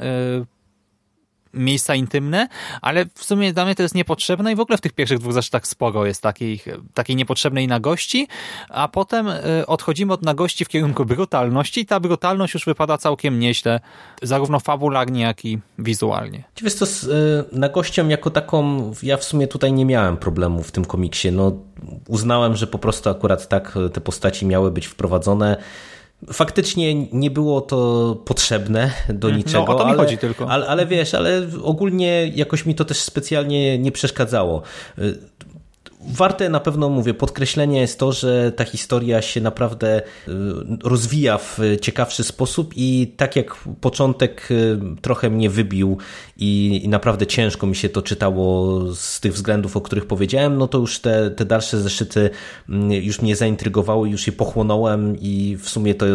miejsca 1.54 1.96
intymne, 1.96 2.48
ale 2.82 3.06
w 3.14 3.24
sumie 3.24 3.54
dla 3.54 3.66
mnie 3.66 3.76
to 3.76 3.84
jest 3.84 3.96
niepotrzebne 3.96 4.52
i 4.52 4.56
w 4.56 4.60
ogóle 4.60 4.78
w 4.78 4.82
tych 4.82 4.94
pierwszych 4.94 5.20
dwóch 5.20 5.34
zresztą 5.34 5.52
tak 5.52 5.68
sporo 5.68 6.06
jest 6.06 6.22
takiej, 6.22 6.62
takiej 6.94 7.16
niepotrzebnej 7.16 7.68
nagości, 7.68 8.28
a 8.70 8.88
potem 8.88 9.28
y, 9.28 9.66
odchodzimy 9.68 10.14
od 10.14 10.22
nagości 10.22 10.66
w 10.66 10.68
kierunku 10.68 11.06
brutalności 11.06 11.82
i 11.82 11.86
ta 11.86 12.00
brutalność 12.00 12.54
już 12.54 12.66
wypada 12.66 12.98
całkiem 12.98 13.40
nieźle, 13.40 13.80
zarówno 14.22 14.60
fabularnie, 14.60 15.22
jak 15.22 15.46
i 15.46 15.60
wizualnie. 15.80 16.44
Wiesz 16.64 16.74
co, 16.74 16.86
z 16.86 17.04
y, 17.04 17.58
nagością 17.58 18.08
jako 18.08 18.30
taką 18.30 18.92
ja 19.04 19.18
w 19.18 19.24
sumie 19.24 19.48
tutaj 19.48 19.74
nie 19.74 19.86
miałem 19.86 20.18
problemu 20.18 20.64
w 20.64 20.72
tym 20.72 20.86
komiksie. 20.86 21.32
No, 21.32 21.52
uznałem, 22.08 22.56
że 22.56 22.68
po 22.68 22.80
prostu 22.80 23.10
akurat 23.10 23.48
tak 23.48 23.78
te 23.94 24.02
postaci 24.02 24.46
miały 24.46 24.72
być 24.72 24.88
wprowadzone 24.88 25.58
Faktycznie 26.34 26.96
nie 26.96 27.32
było 27.32 27.62
to 27.62 28.16
potrzebne 28.26 28.92
do 29.10 29.28
mhm. 29.28 29.38
niczego. 29.38 29.66
No, 29.68 29.76
o 29.76 29.78
to 29.78 29.86
mi 29.86 29.92
ale, 29.92 30.04
chodzi 30.04 30.18
tylko. 30.18 30.50
Ale, 30.50 30.68
ale 30.68 30.86
wiesz, 30.86 31.14
ale 31.14 31.48
ogólnie 31.64 32.32
jakoś 32.36 32.66
mi 32.66 32.76
to 32.76 32.86
też 32.86 32.98
specjalnie 33.00 33.80
nie 33.80 33.92
przeszkadzało. 33.92 34.62
Warte 36.10 36.50
na 36.50 36.60
pewno, 36.60 36.90
mówię, 36.90 37.14
podkreślenia 37.14 37.82
jest 37.82 38.00
to, 38.00 38.12
że 38.12 38.52
ta 38.52 38.64
historia 38.64 39.22
się 39.22 39.42
naprawdę 39.42 40.02
y, 40.02 40.32
rozwija 40.84 41.38
w 41.38 41.60
ciekawszy 41.82 42.24
sposób 42.24 42.74
i 42.76 43.14
tak 43.18 43.36
jak 43.36 43.56
początek 43.82 44.48
y, 44.52 44.80
trochę 45.02 45.30
mnie 45.30 45.50
wybił 45.50 45.98
i, 46.38 46.86
naprawdę 46.90 47.28
ciężko 47.28 47.68
mi 47.68 47.76
się 47.76 47.90
to 47.90 48.02
czytało 48.02 48.82
z 48.96 49.20
tych 49.20 49.34
względów, 49.34 49.78
o 49.78 49.82
których 49.82 50.06
powiedziałem, 50.06 50.58
no 50.58 50.68
to 50.68 50.78
już 50.78 51.00
te, 51.00 51.32
te 51.32 51.46
dalsze 51.46 51.82
zeszyty 51.82 52.30
mm, 52.70 52.92
już 52.92 53.22
mnie 53.22 53.36
zaintrygowały, 53.36 54.10
już 54.10 54.28
je 54.28 54.34
pochłonąłem 54.34 55.16
i 55.20 55.58
w 55.60 55.70
sumie 55.70 55.96
to 55.96 56.06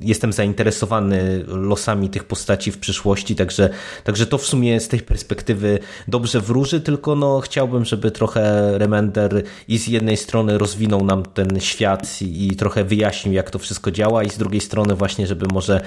jestem 0.00 0.32
zainteresowany 0.32 1.44
losami 1.46 2.08
tych 2.08 2.24
postaci 2.24 2.72
w 2.72 2.78
przyszłości, 2.78 3.36
także, 3.36 3.70
także 4.04 4.26
to 4.26 4.38
w 4.38 4.46
sumie 4.46 4.80
z 4.80 4.88
tej 4.88 5.00
perspektywy 5.00 5.78
dobrze 6.08 6.40
wróży, 6.40 6.80
tylko 6.80 7.16
no 7.16 7.40
chciałbym, 7.40 7.84
żeby 7.84 8.10
trochę 8.10 8.72
Remender 8.78 9.42
i 9.68 9.78
z 9.78 9.86
jednej 9.86 10.16
strony 10.16 10.58
rozwinął 10.58 11.04
nam 11.04 11.22
ten 11.22 11.60
świat 11.60 12.22
i, 12.22 12.48
i 12.48 12.56
trochę 12.56 12.84
wyjaśnił, 12.84 13.34
jak 13.34 13.50
to 13.50 13.58
wszystko 13.58 13.90
działa, 13.90 14.24
i 14.24 14.30
z 14.30 14.38
drugiej 14.38 14.60
strony 14.60 14.94
właśnie, 14.94 15.26
żeby 15.26 15.46
może 15.52 15.80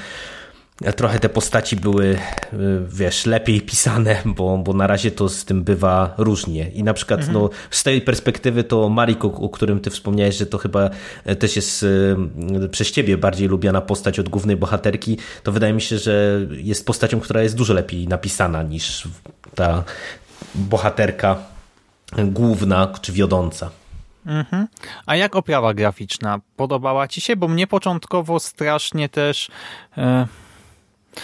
trochę 0.95 1.19
te 1.19 1.29
postaci 1.29 1.75
były, 1.75 2.05
y, 2.05 2.17
wiesz, 2.87 3.25
lepiej 3.25 3.61
pisane, 3.61 4.21
bo, 4.25 4.57
bo 4.57 4.73
na 4.73 4.87
razie 4.87 5.11
to 5.11 5.29
z 5.29 5.45
tym 5.45 5.63
bywa 5.63 6.13
różnie. 6.17 6.69
I 6.69 6.83
na 6.83 6.93
przykład 6.93 7.19
mhm. 7.19 7.37
no, 7.37 7.49
z 7.71 7.83
tej 7.83 8.01
perspektywy 8.01 8.63
to 8.63 8.89
Marik, 8.89 9.25
o, 9.25 9.49
którym 9.49 9.79
ty 9.79 9.89
wspomniałeś, 9.89 10.35
że 10.35 10.45
to 10.45 10.57
chyba 10.57 10.89
e, 11.25 11.35
też 11.35 11.55
jest 11.55 11.83
y, 11.83 12.15
przez 12.71 12.91
ciebie 12.91 13.17
bardziej 13.17 13.47
lubiana 13.47 13.81
postać 13.81 14.19
od 14.19 14.29
głównej 14.29 14.55
bohaterki, 14.55 15.17
to 15.43 15.51
wydaje 15.51 15.73
mi 15.73 15.81
się, 15.81 15.97
że 15.97 16.39
jest 16.51 16.85
postacią, 16.85 17.19
która 17.19 17.41
jest 17.41 17.55
dużo 17.55 17.73
lepiej 17.73 18.07
napisana 18.07 18.63
niż 18.63 19.07
ta 19.55 19.83
bohaterka 20.55 21.37
główna 22.17 22.93
czy 23.01 23.11
wiodąca. 23.11 23.69
Mhm. 24.25 24.67
A 25.05 25.15
jak 25.15 25.35
oprawa 25.35 25.73
graficzna? 25.73 26.39
Podobała 26.55 27.07
ci 27.07 27.21
się? 27.21 27.35
Bo 27.35 27.47
mnie 27.47 27.67
początkowo 27.67 28.39
strasznie 28.39 29.09
też... 29.09 29.49
E, 29.97 30.27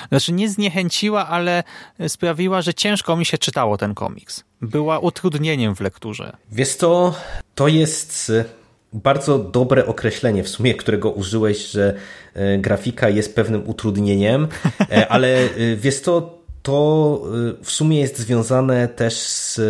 znaczy 0.10 0.34
nie 0.34 0.50
zniechęciła, 0.50 1.28
ale 1.28 1.64
sprawiła, 2.08 2.62
że 2.62 2.74
ciężko 2.74 3.16
mi 3.16 3.26
się 3.26 3.38
czytało 3.38 3.78
ten 3.78 3.96
komiks. 3.96 4.44
Była 4.62 5.00
utrudnieniem 5.00 5.76
w 5.76 5.80
lekturze. 5.80 6.38
Wiesz 6.52 6.76
co, 6.76 7.16
to 7.56 7.68
jest 7.68 8.32
bardzo 8.96 9.40
dobre 9.40 9.86
określenie 9.86 10.44
w 10.44 10.50
sumie, 10.50 10.76
którego 10.76 11.12
użyłeś, 11.12 11.72
że 11.72 11.94
e, 12.34 12.58
grafika 12.58 13.10
jest 13.10 13.36
pewnym 13.36 13.70
utrudnieniem, 13.70 14.48
e, 14.92 15.08
ale 15.14 15.28
e, 15.28 15.50
wiesz 15.76 16.00
co, 16.00 16.36
to 16.62 17.22
w 17.64 17.72
sumie 17.72 18.00
jest 18.00 18.18
związane 18.18 18.88
też 18.88 19.14
z 19.18 19.62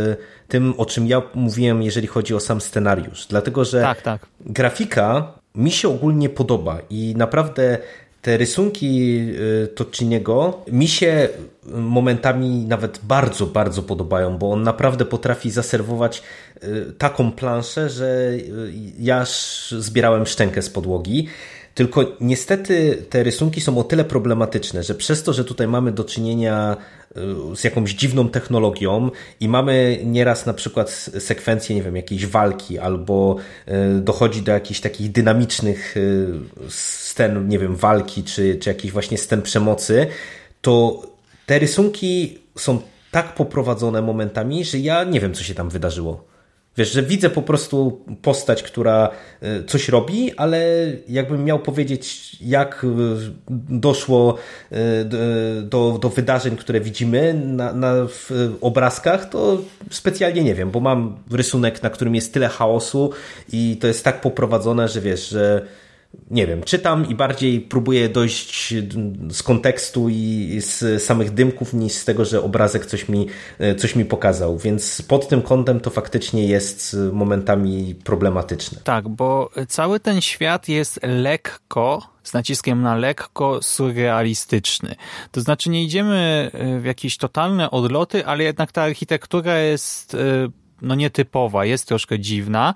tym, 0.48 0.74
o 0.78 0.86
czym 0.86 1.08
ja 1.08 1.22
mówiłem, 1.34 1.84
jeżeli 1.84 2.08
chodzi 2.08 2.36
o 2.36 2.40
sam 2.40 2.62
scenariusz. 2.62 3.28
Dlatego, 3.28 3.66
że 3.66 3.82
tak, 3.82 4.02
tak. 4.02 4.26
grafika 4.40 5.34
mi 5.56 5.72
się 5.72 5.90
ogólnie 5.90 6.30
podoba 6.30 6.80
i 6.90 7.14
naprawdę 7.18 7.78
te 8.26 8.38
rysunki 8.38 9.20
y, 9.64 9.68
Tociniego 9.68 10.64
mi 10.72 10.88
się 10.88 11.30
momentami 11.66 12.66
nawet 12.66 13.00
bardzo, 13.04 13.46
bardzo 13.46 13.84
podobają, 13.84 14.38
bo 14.38 14.52
on 14.52 14.64
naprawdę 14.64 15.06
potrafi 15.06 15.52
zaserwować 15.52 16.24
y, 16.64 16.94
taką 16.98 17.32
planszę, 17.32 17.90
że 17.90 18.06
y, 18.06 18.74
ja 19.00 19.26
zbierałem 19.80 20.26
szczękę 20.26 20.62
z 20.62 20.70
podłogi. 20.70 21.28
Tylko 21.76 22.06
niestety 22.22 23.06
te 23.10 23.24
rysunki 23.24 23.62
są 23.62 23.78
o 23.78 23.84
tyle 23.84 24.04
problematyczne, 24.04 24.84
że 24.84 24.96
przez 24.96 25.24
to, 25.24 25.34
że 25.34 25.46
tutaj 25.46 25.68
mamy 25.68 25.92
do 25.92 26.04
czynienia 26.04 26.78
z 27.56 27.64
jakąś 27.64 27.94
dziwną 27.94 28.30
technologią 28.30 29.12
i 29.40 29.50
mamy 29.50 30.00
nieraz 30.06 30.46
na 30.46 30.54
przykład 30.54 30.90
sekwencję, 31.20 31.76
nie 31.76 31.84
wiem, 31.84 31.96
jakiejś 31.96 32.26
walki 32.26 32.80
albo 32.80 33.36
dochodzi 34.02 34.42
do 34.42 34.52
jakichś 34.52 34.80
takich 34.80 35.12
dynamicznych 35.12 35.96
scen, 36.70 37.48
nie 37.48 37.60
wiem, 37.60 37.76
walki, 37.76 38.24
czy, 38.24 38.56
czy 38.56 38.70
jakichś 38.70 38.94
właśnie 38.94 39.18
scen 39.18 39.42
przemocy, 39.42 40.08
to 40.62 41.02
te 41.46 41.60
rysunki 41.60 42.40
są 42.58 42.82
tak 43.12 43.36
poprowadzone 43.36 44.02
momentami, 44.02 44.66
że 44.66 44.80
ja 44.80 45.04
nie 45.04 45.20
wiem, 45.20 45.34
co 45.34 45.44
się 45.44 45.56
tam 45.56 45.70
wydarzyło. 45.70 46.35
Wiesz, 46.78 46.92
że 46.92 47.04
widzę 47.04 47.30
po 47.30 47.42
prostu 47.42 48.02
postać, 48.22 48.64
która 48.64 49.10
e, 49.42 49.64
coś 49.64 49.90
robi, 49.90 50.38
ale 50.38 50.68
jakbym 51.10 51.44
miał 51.44 51.60
powiedzieć, 51.60 52.36
jak 52.42 52.84
e, 52.84 52.88
doszło 53.70 54.38
e, 54.72 55.06
do, 55.64 56.00
do 56.02 56.10
wydarzeń, 56.10 56.58
które 56.58 56.82
widzimy 56.82 57.34
na, 57.34 57.74
na 57.74 57.94
obrazkach, 58.62 59.30
to 59.30 59.62
specjalnie 59.90 60.44
nie 60.44 60.56
wiem, 60.56 60.72
bo 60.72 60.80
mam 60.80 61.18
rysunek, 61.32 61.84
na 61.84 61.90
którym 61.90 62.16
jest 62.16 62.34
tyle 62.34 62.48
chaosu 62.48 63.12
i 63.52 63.78
to 63.82 63.88
jest 63.88 64.04
tak 64.04 64.22
poprowadzone, 64.22 64.88
że 64.88 65.02
wiesz, 65.02 65.30
że 65.30 65.66
nie 66.32 66.48
wiem, 66.48 66.64
czytam 66.64 67.10
i 67.10 67.16
bardziej 67.16 67.62
próbuję 67.62 68.10
dojść 68.10 68.74
z 69.30 69.44
kontekstu 69.44 70.10
i 70.10 70.58
z 70.62 71.04
samych 71.04 71.32
dymków 71.32 71.74
niż 71.74 71.94
z 71.94 72.06
tego, 72.06 72.26
że 72.26 72.44
obrazek 72.44 72.86
coś 72.86 73.10
mi, 73.10 73.28
coś 73.78 73.96
mi 73.96 74.06
pokazał. 74.06 74.58
Więc 74.58 75.02
pod 75.02 75.28
tym 75.28 75.42
kątem 75.42 75.80
to 75.80 75.90
faktycznie 75.90 76.46
jest 76.48 76.98
momentami 77.12 77.96
problematyczne. 78.04 78.80
Tak, 78.84 79.10
bo 79.10 79.50
cały 79.68 80.00
ten 80.00 80.22
świat 80.22 80.70
jest 80.70 81.00
lekko 81.04 82.16
z 82.24 82.34
naciskiem 82.34 82.82
na 82.82 82.96
lekko 82.96 83.60
surrealistyczny. 83.62 84.96
To 85.32 85.42
znaczy 85.42 85.70
nie 85.70 85.84
idziemy 85.84 86.52
w 86.82 86.86
jakieś 86.86 87.18
totalne 87.18 87.72
odloty, 87.72 88.26
ale 88.26 88.44
jednak 88.44 88.72
ta 88.72 88.82
architektura 88.82 89.60
jest 89.60 90.14
e, 90.14 90.18
no 90.82 90.96
nietypowa, 90.96 91.66
jest 91.66 91.88
troszkę 91.88 92.20
dziwna 92.20 92.74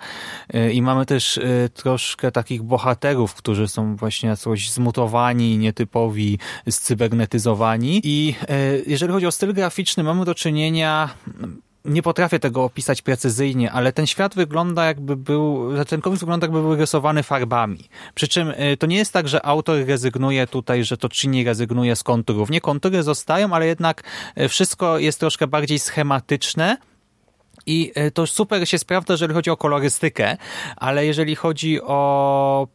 y, 0.56 0.74
i 0.74 0.82
mamy 0.82 1.06
też 1.06 1.38
y, 1.38 1.70
troszkę 1.74 2.32
takich 2.32 2.64
bohaterów, 2.64 3.34
którzy 3.34 3.68
są 3.68 3.96
właśnie 3.96 4.38
coś 4.38 4.72
zmutowani, 4.72 5.58
nietypowi, 5.58 6.40
cybernetyzowani 6.70 8.02
i 8.04 8.36
y, 8.50 8.84
jeżeli 8.88 9.14
chodzi 9.14 9.26
o 9.26 9.32
styl 9.32 9.54
graficzny, 9.54 10.04
mamy 10.04 10.26
do 10.26 10.36
czynienia 10.36 11.10
nie 11.86 12.02
potrafię 12.02 12.40
tego 12.40 12.64
opisać 12.64 13.02
precyzyjnie, 13.02 13.72
ale 13.72 13.94
ten 13.94 14.08
świat 14.08 14.36
wygląda 14.36 14.86
jakby 14.86 15.16
był, 15.16 15.70
ten 15.88 16.02
komiks 16.02 16.20
wygląda 16.20 16.46
jakby 16.46 16.62
był 16.62 16.76
rysowany 16.76 17.24
farbami. 17.24 17.90
Przy 18.16 18.28
czym 18.28 18.54
to 18.80 18.88
nie 18.88 18.98
jest 18.98 19.14
tak, 19.14 19.28
że 19.28 19.46
autor 19.46 19.86
rezygnuje 19.86 20.48
tutaj, 20.48 20.84
że 20.84 20.98
to 20.98 21.10
czyni 21.10 21.44
rezygnuje 21.44 21.96
z 21.96 22.04
konturów. 22.04 22.50
Nie, 22.50 22.62
kontury 22.62 23.04
zostają, 23.04 23.54
ale 23.54 23.68
jednak 23.68 24.04
wszystko 24.50 25.00
jest 25.00 25.20
troszkę 25.20 25.48
bardziej 25.48 25.80
schematyczne 25.80 26.78
i 27.66 27.92
e, 27.96 28.12
to 28.12 28.28
super 28.28 28.70
się 28.70 28.78
sprawdza, 28.78 29.14
jeżeli 29.14 29.34
chodzi 29.34 29.50
o 29.50 29.58
kolorystykę, 29.58 30.38
ale 30.76 31.06
jeżeli 31.06 31.36
chodzi 31.36 31.82
o 31.82 32.68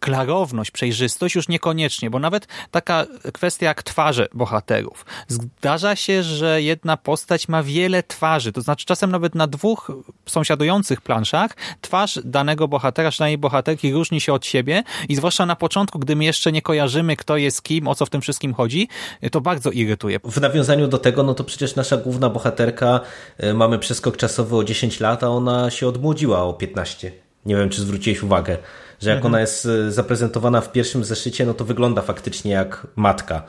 klarowność, 0.00 0.70
przejrzystość 0.70 1.34
już 1.34 1.48
niekoniecznie, 1.48 2.10
bo 2.10 2.18
nawet 2.18 2.48
taka 2.70 3.06
kwestia 3.32 3.66
jak 3.66 3.82
twarze 3.82 4.28
bohaterów. 4.34 5.06
Zdarza 5.28 5.96
się, 5.96 6.22
że 6.22 6.62
jedna 6.62 6.96
postać 6.96 7.48
ma 7.48 7.62
wiele 7.62 8.02
twarzy, 8.02 8.52
to 8.52 8.60
znaczy 8.60 8.86
czasem 8.86 9.10
nawet 9.10 9.34
na 9.34 9.46
dwóch 9.46 9.92
sąsiadujących 10.26 11.00
planszach 11.00 11.56
twarz 11.80 12.18
danego 12.24 12.68
bohatera, 12.68 13.10
czy 13.10 13.18
danej 13.18 13.38
bohaterki 13.38 13.92
różni 13.92 14.20
się 14.20 14.32
od 14.32 14.46
siebie 14.46 14.82
i 15.08 15.16
zwłaszcza 15.16 15.46
na 15.46 15.56
początku, 15.56 15.98
gdy 15.98 16.16
my 16.16 16.24
jeszcze 16.24 16.52
nie 16.52 16.62
kojarzymy, 16.62 17.16
kto 17.16 17.36
jest 17.36 17.62
kim, 17.62 17.88
o 17.88 17.94
co 17.94 18.06
w 18.06 18.10
tym 18.10 18.20
wszystkim 18.20 18.54
chodzi, 18.54 18.88
to 19.30 19.40
bardzo 19.40 19.70
irytuje. 19.70 20.20
W 20.24 20.40
nawiązaniu 20.40 20.88
do 20.88 20.98
tego, 20.98 21.22
no 21.22 21.34
to 21.34 21.44
przecież 21.44 21.76
nasza 21.76 21.96
główna 21.96 22.30
bohaterka, 22.30 23.00
y, 23.44 23.54
mamy 23.54 23.78
przeskok 23.78 24.16
czasowy 24.16 24.56
o 24.56 24.64
10 24.64 25.00
lat, 25.00 25.24
a 25.24 25.28
ona 25.28 25.70
się 25.70 25.88
odmłodziła 25.88 26.42
o 26.42 26.52
15. 26.52 27.12
Nie 27.46 27.56
wiem, 27.56 27.68
czy 27.68 27.80
zwróciłeś 27.80 28.22
uwagę 28.22 28.58
że 29.00 29.10
jak 29.10 29.16
mhm. 29.16 29.34
ona 29.34 29.40
jest 29.40 29.66
e, 29.66 29.92
zaprezentowana 29.92 30.60
w 30.60 30.72
pierwszym 30.72 31.04
zeszycie, 31.04 31.46
no 31.46 31.54
to 31.54 31.64
wygląda 31.64 32.02
faktycznie 32.02 32.52
jak 32.52 32.86
matka. 32.96 33.42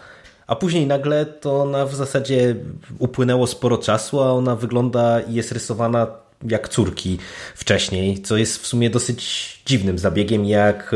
A 0.48 0.56
później 0.56 0.88
nagle 0.88 1.26
to 1.26 1.62
ona 1.62 1.86
w 1.86 1.96
zasadzie 1.96 2.56
upłynęło 3.00 3.48
sporo 3.48 3.78
czasu, 3.78 4.22
a 4.22 4.32
ona 4.32 4.56
wygląda 4.56 5.22
i 5.22 5.34
jest 5.34 5.52
rysowana 5.52 6.08
jak 6.50 6.70
córki 6.70 7.18
wcześniej, 7.56 8.22
co 8.22 8.38
jest 8.38 8.62
w 8.64 8.68
sumie 8.68 8.90
dosyć 8.90 9.62
dziwnym 9.66 9.98
zabiegiem, 9.98 10.46
jak 10.46 10.96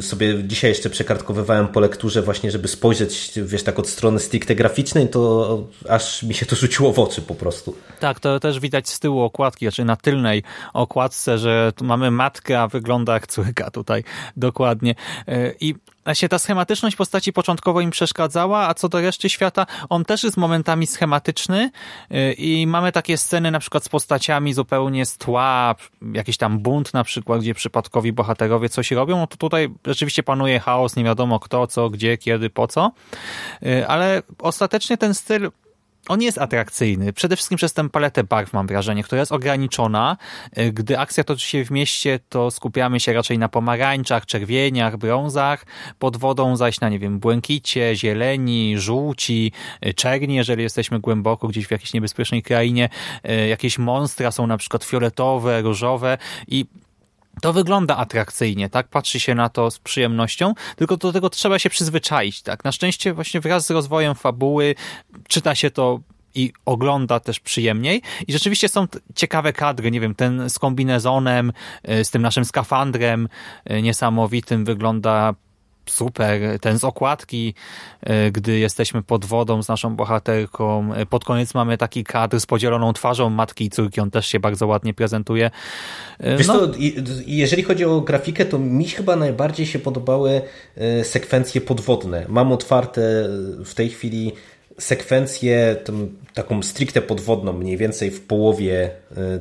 sobie 0.00 0.44
dzisiaj 0.44 0.70
jeszcze 0.70 0.90
przekartkowywałem 0.90 1.68
po 1.68 1.80
lekturze 1.80 2.22
właśnie, 2.22 2.50
żeby 2.50 2.68
spojrzeć, 2.68 3.32
wiesz, 3.36 3.62
tak 3.62 3.78
od 3.78 3.88
strony 3.88 4.20
stricte 4.20 4.54
graficznej, 4.54 5.08
to 5.08 5.66
aż 5.88 6.22
mi 6.22 6.34
się 6.34 6.46
to 6.46 6.56
rzuciło 6.56 6.92
w 6.92 6.98
oczy 6.98 7.22
po 7.22 7.34
prostu. 7.34 7.76
Tak, 8.00 8.20
to 8.20 8.40
też 8.40 8.60
widać 8.60 8.88
z 8.88 9.00
tyłu 9.00 9.22
okładki, 9.22 9.64
znaczy 9.64 9.84
na 9.84 9.96
tylnej 9.96 10.42
okładce, 10.72 11.38
że 11.38 11.72
tu 11.76 11.84
mamy 11.84 12.10
matkę, 12.10 12.60
a 12.60 12.68
wygląda 12.68 13.14
jak 13.14 13.26
córka 13.26 13.70
tutaj, 13.70 14.04
dokładnie. 14.36 14.94
E, 15.28 15.52
I 15.60 15.74
się 16.14 16.28
ta 16.28 16.38
schematyczność 16.38 16.96
postaci 16.96 17.32
początkowo 17.32 17.80
im 17.80 17.90
przeszkadzała, 17.90 18.68
a 18.68 18.74
co 18.74 18.88
do 18.88 19.00
reszty 19.00 19.28
świata, 19.28 19.66
on 19.88 20.04
też 20.04 20.24
jest 20.24 20.36
momentami 20.36 20.86
schematyczny 20.86 21.70
y, 22.10 22.32
i 22.32 22.66
mamy 22.66 22.92
takie 22.92 23.18
sceny 23.18 23.50
na 23.50 23.58
przykład 23.58 23.84
z 23.84 23.88
postaciami 23.88 24.54
zupełnie 24.54 25.06
z 25.06 25.16
tła, 25.16 25.74
jakiś 26.12 26.36
tam 26.36 26.58
bunt 26.58 26.94
na 26.94 27.04
przykład, 27.04 27.40
gdzie 27.40 27.54
przypadkowi 27.54 28.12
bohaterowie 28.12 28.68
coś 28.68 28.90
robią, 28.90 29.18
no 29.18 29.26
to 29.26 29.36
tutaj 29.36 29.68
rzeczywiście 29.86 30.22
panuje 30.22 30.60
chaos, 30.60 30.96
nie 30.96 31.04
wiadomo 31.04 31.40
kto, 31.40 31.66
co, 31.66 31.90
gdzie, 31.90 32.18
kiedy, 32.18 32.50
po 32.50 32.68
co, 32.68 32.92
y, 33.62 33.88
ale 33.88 34.22
ostatecznie 34.38 34.98
ten 34.98 35.14
styl 35.14 35.50
on 36.08 36.22
jest 36.22 36.38
atrakcyjny. 36.38 37.12
Przede 37.12 37.36
wszystkim 37.36 37.56
przez 37.56 37.72
tę 37.72 37.88
paletę 37.88 38.24
barw 38.24 38.52
mam 38.52 38.66
wrażenie, 38.66 39.02
która 39.02 39.20
jest 39.20 39.32
ograniczona. 39.32 40.16
E, 40.52 40.72
gdy 40.72 40.98
akcja 40.98 41.24
toczy 41.24 41.46
się 41.46 41.64
w 41.64 41.70
mieście, 41.70 42.20
to 42.28 42.50
skupiamy 42.50 43.00
się 43.00 43.12
raczej 43.12 43.38
na 43.38 43.48
pomarańczach, 43.48 44.26
czerwieniach, 44.26 44.96
brązach, 44.96 45.66
pod 45.98 46.16
wodą 46.16 46.56
zaś 46.56 46.80
na, 46.80 46.88
nie 46.88 46.98
wiem, 46.98 47.18
błękicie, 47.18 47.96
zieleni, 47.96 48.78
żółci, 48.78 49.52
e, 49.80 49.94
czerni, 49.94 50.34
jeżeli 50.34 50.62
jesteśmy 50.62 51.00
głęboko 51.00 51.48
gdzieś 51.48 51.66
w 51.66 51.70
jakiejś 51.70 51.92
niebezpiecznej 51.92 52.42
krainie. 52.42 52.88
E, 53.24 53.48
jakieś 53.48 53.78
monstra 53.78 54.30
są 54.30 54.46
na 54.46 54.58
przykład 54.58 54.84
fioletowe, 54.84 55.62
różowe 55.62 56.18
i 56.48 56.66
to 57.46 57.52
wygląda 57.52 57.96
atrakcyjnie, 57.96 58.68
tak? 58.68 58.88
Patrzy 58.88 59.20
się 59.20 59.34
na 59.34 59.48
to 59.48 59.70
z 59.70 59.78
przyjemnością, 59.78 60.54
tylko 60.76 60.96
do 60.96 61.12
tego 61.12 61.30
trzeba 61.30 61.58
się 61.58 61.70
przyzwyczaić, 61.70 62.42
tak? 62.42 62.64
Na 62.64 62.72
szczęście 62.72 63.14
właśnie 63.14 63.40
wraz 63.40 63.66
z 63.66 63.70
rozwojem 63.70 64.14
fabuły 64.14 64.74
czyta 65.28 65.54
się 65.54 65.70
to 65.70 66.00
i 66.34 66.52
ogląda 66.64 67.20
też 67.20 67.40
przyjemniej. 67.40 68.02
I 68.28 68.32
rzeczywiście 68.32 68.68
są 68.68 68.86
ciekawe 69.14 69.52
kadry, 69.52 69.90
nie 69.90 70.00
wiem, 70.00 70.14
ten 70.14 70.50
z 70.50 70.58
kombinezonem, 70.58 71.52
y, 71.90 72.04
z 72.04 72.10
tym 72.10 72.22
naszym 72.22 72.44
skafandrem 72.44 73.28
y, 73.70 73.82
niesamowitym 73.82 74.64
wygląda 74.64 75.34
super. 75.90 76.40
Ten 76.60 76.78
z 76.78 76.84
okładki, 76.84 77.54
e, 78.02 78.30
gdy 78.30 78.58
jesteśmy 78.58 79.02
pod 79.02 79.24
wodą 79.24 79.62
z 79.62 79.68
naszą 79.68 79.96
bohaterką. 79.96 80.94
E, 80.94 81.06
pod 81.06 81.24
koniec 81.24 81.54
mamy 81.54 81.78
taki 81.78 82.04
kadr 82.04 82.40
z 82.40 82.46
podzieloną 82.46 82.92
twarzą 82.92 83.30
matki 83.30 83.64
i 83.64 83.70
córki. 83.70 84.00
On 84.00 84.10
też 84.10 84.26
się 84.26 84.40
bardzo 84.40 84.66
ładnie 84.66 84.94
prezentuje. 84.94 85.50
E, 86.18 86.36
Wiesz 86.36 86.46
no. 86.46 86.66
to, 86.66 86.74
jeżeli 87.26 87.62
chodzi 87.62 87.84
o 87.84 88.00
grafikę, 88.00 88.44
to 88.44 88.58
mi 88.58 88.84
chyba 88.84 89.16
najbardziej 89.16 89.66
się 89.66 89.78
podobały 89.78 90.42
sekwencje 91.02 91.60
podwodne. 91.60 92.26
Mam 92.28 92.52
otwarte 92.52 93.00
w 93.64 93.72
tej 93.74 93.88
chwili 93.88 94.32
sekwencję 94.78 95.76
tą, 95.84 96.08
taką 96.34 96.62
stricte 96.62 97.02
podwodną, 97.02 97.52
mniej 97.52 97.76
więcej 97.76 98.10
w 98.10 98.20
połowie 98.20 98.90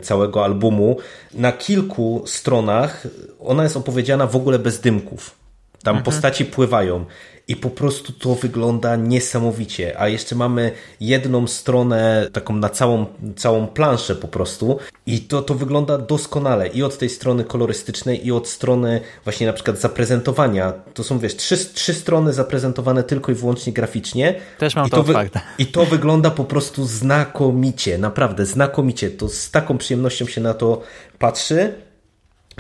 całego 0.02 0.44
albumu. 0.44 0.98
Na 1.34 1.52
kilku 1.52 2.24
stronach 2.26 3.08
ona 3.40 3.64
jest 3.64 3.78
opowiedziana 3.78 4.28
w 4.28 4.36
ogóle 4.36 4.60
bez 4.60 4.80
dymków. 4.80 5.45
Tam 5.86 5.98
mhm. 5.98 6.04
postaci 6.04 6.46
pływają 6.46 7.06
i 7.48 7.56
po 7.56 7.70
prostu 7.70 8.14
to 8.14 8.36
wygląda 8.36 8.96
niesamowicie. 8.96 10.00
A 10.00 10.08
jeszcze 10.08 10.36
mamy 10.36 10.72
jedną 11.00 11.48
stronę 11.48 12.28
taką 12.34 12.56
na 12.56 12.70
całą, 12.70 13.06
całą 13.36 13.68
planszę 13.68 14.16
po 14.16 14.28
prostu 14.28 14.80
i 15.06 15.20
to, 15.20 15.42
to 15.42 15.56
wygląda 15.56 15.98
doskonale 15.98 16.68
i 16.68 16.84
od 16.84 16.98
tej 16.98 17.10
strony 17.10 17.44
kolorystycznej 17.44 18.28
i 18.28 18.32
od 18.32 18.48
strony 18.48 19.02
właśnie 19.24 19.48
na 19.48 19.54
przykład 19.54 19.80
zaprezentowania. 19.80 20.74
To 20.94 21.04
są 21.04 21.20
wiesz, 21.20 21.36
trzy, 21.36 21.58
trzy 21.58 21.94
strony 21.94 22.34
zaprezentowane 22.34 23.04
tylko 23.04 23.32
i 23.32 23.36
wyłącznie 23.36 23.74
graficznie. 23.74 24.36
Też 24.58 24.76
mam 24.76 24.88
I 24.88 24.90
to, 24.90 25.04
to 25.04 25.24
I 25.58 25.66
to 25.66 25.86
wygląda 25.86 26.32
po 26.32 26.44
prostu 26.44 26.86
znakomicie, 26.86 27.98
naprawdę 27.98 28.46
znakomicie. 28.46 29.10
To 29.10 29.30
z 29.30 29.52
taką 29.52 29.78
przyjemnością 29.78 30.26
się 30.26 30.42
na 30.42 30.54
to 30.54 30.82
patrzy 31.20 31.85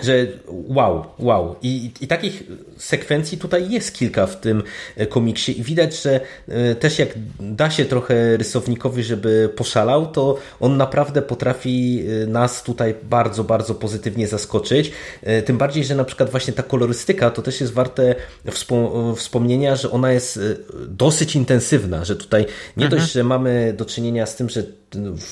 że 0.03 0.27
wow, 0.47 1.05
wow. 1.19 1.55
I, 1.61 1.91
I 2.01 2.07
takich 2.07 2.43
sekwencji 2.77 3.37
tutaj 3.37 3.69
jest 3.69 3.93
kilka 3.93 4.27
w 4.27 4.39
tym 4.39 4.63
e, 4.95 5.07
komiksie 5.07 5.59
i 5.59 5.63
widać, 5.63 6.01
że 6.01 6.19
e, 6.47 6.75
też 6.75 6.99
jak 6.99 7.09
da 7.39 7.69
się 7.69 7.85
trochę 7.85 8.37
rysownikowi, 8.37 9.03
żeby 9.03 9.49
poszalał, 9.55 10.07
to 10.07 10.37
on 10.59 10.77
naprawdę 10.77 11.21
potrafi 11.21 12.03
e, 12.23 12.27
nas 12.27 12.63
tutaj 12.63 12.95
bardzo, 13.03 13.43
bardzo 13.43 13.75
pozytywnie 13.75 14.27
zaskoczyć. 14.27 14.91
Tym 15.45 15.57
bardziej, 15.57 15.83
że 15.83 15.95
na 15.95 16.03
przykład 16.03 16.29
właśnie 16.29 16.53
ta 16.53 16.63
kolorystyka 16.63 17.31
to 17.31 17.41
też 17.41 17.61
jest 17.61 17.73
warte 17.73 18.15
wspomnienia, 19.15 19.75
że 19.75 19.91
ona 19.91 20.11
jest 20.11 20.39
dosyć 20.87 21.35
intensywna, 21.35 22.05
że 22.05 22.15
tutaj 22.15 22.45
nie 22.77 22.85
mhm. 22.85 23.01
dość, 23.01 23.13
że 23.13 23.23
mamy 23.23 23.73
do 23.77 23.85
czynienia 23.85 24.25
z 24.25 24.35
tym, 24.35 24.49
że 24.49 24.63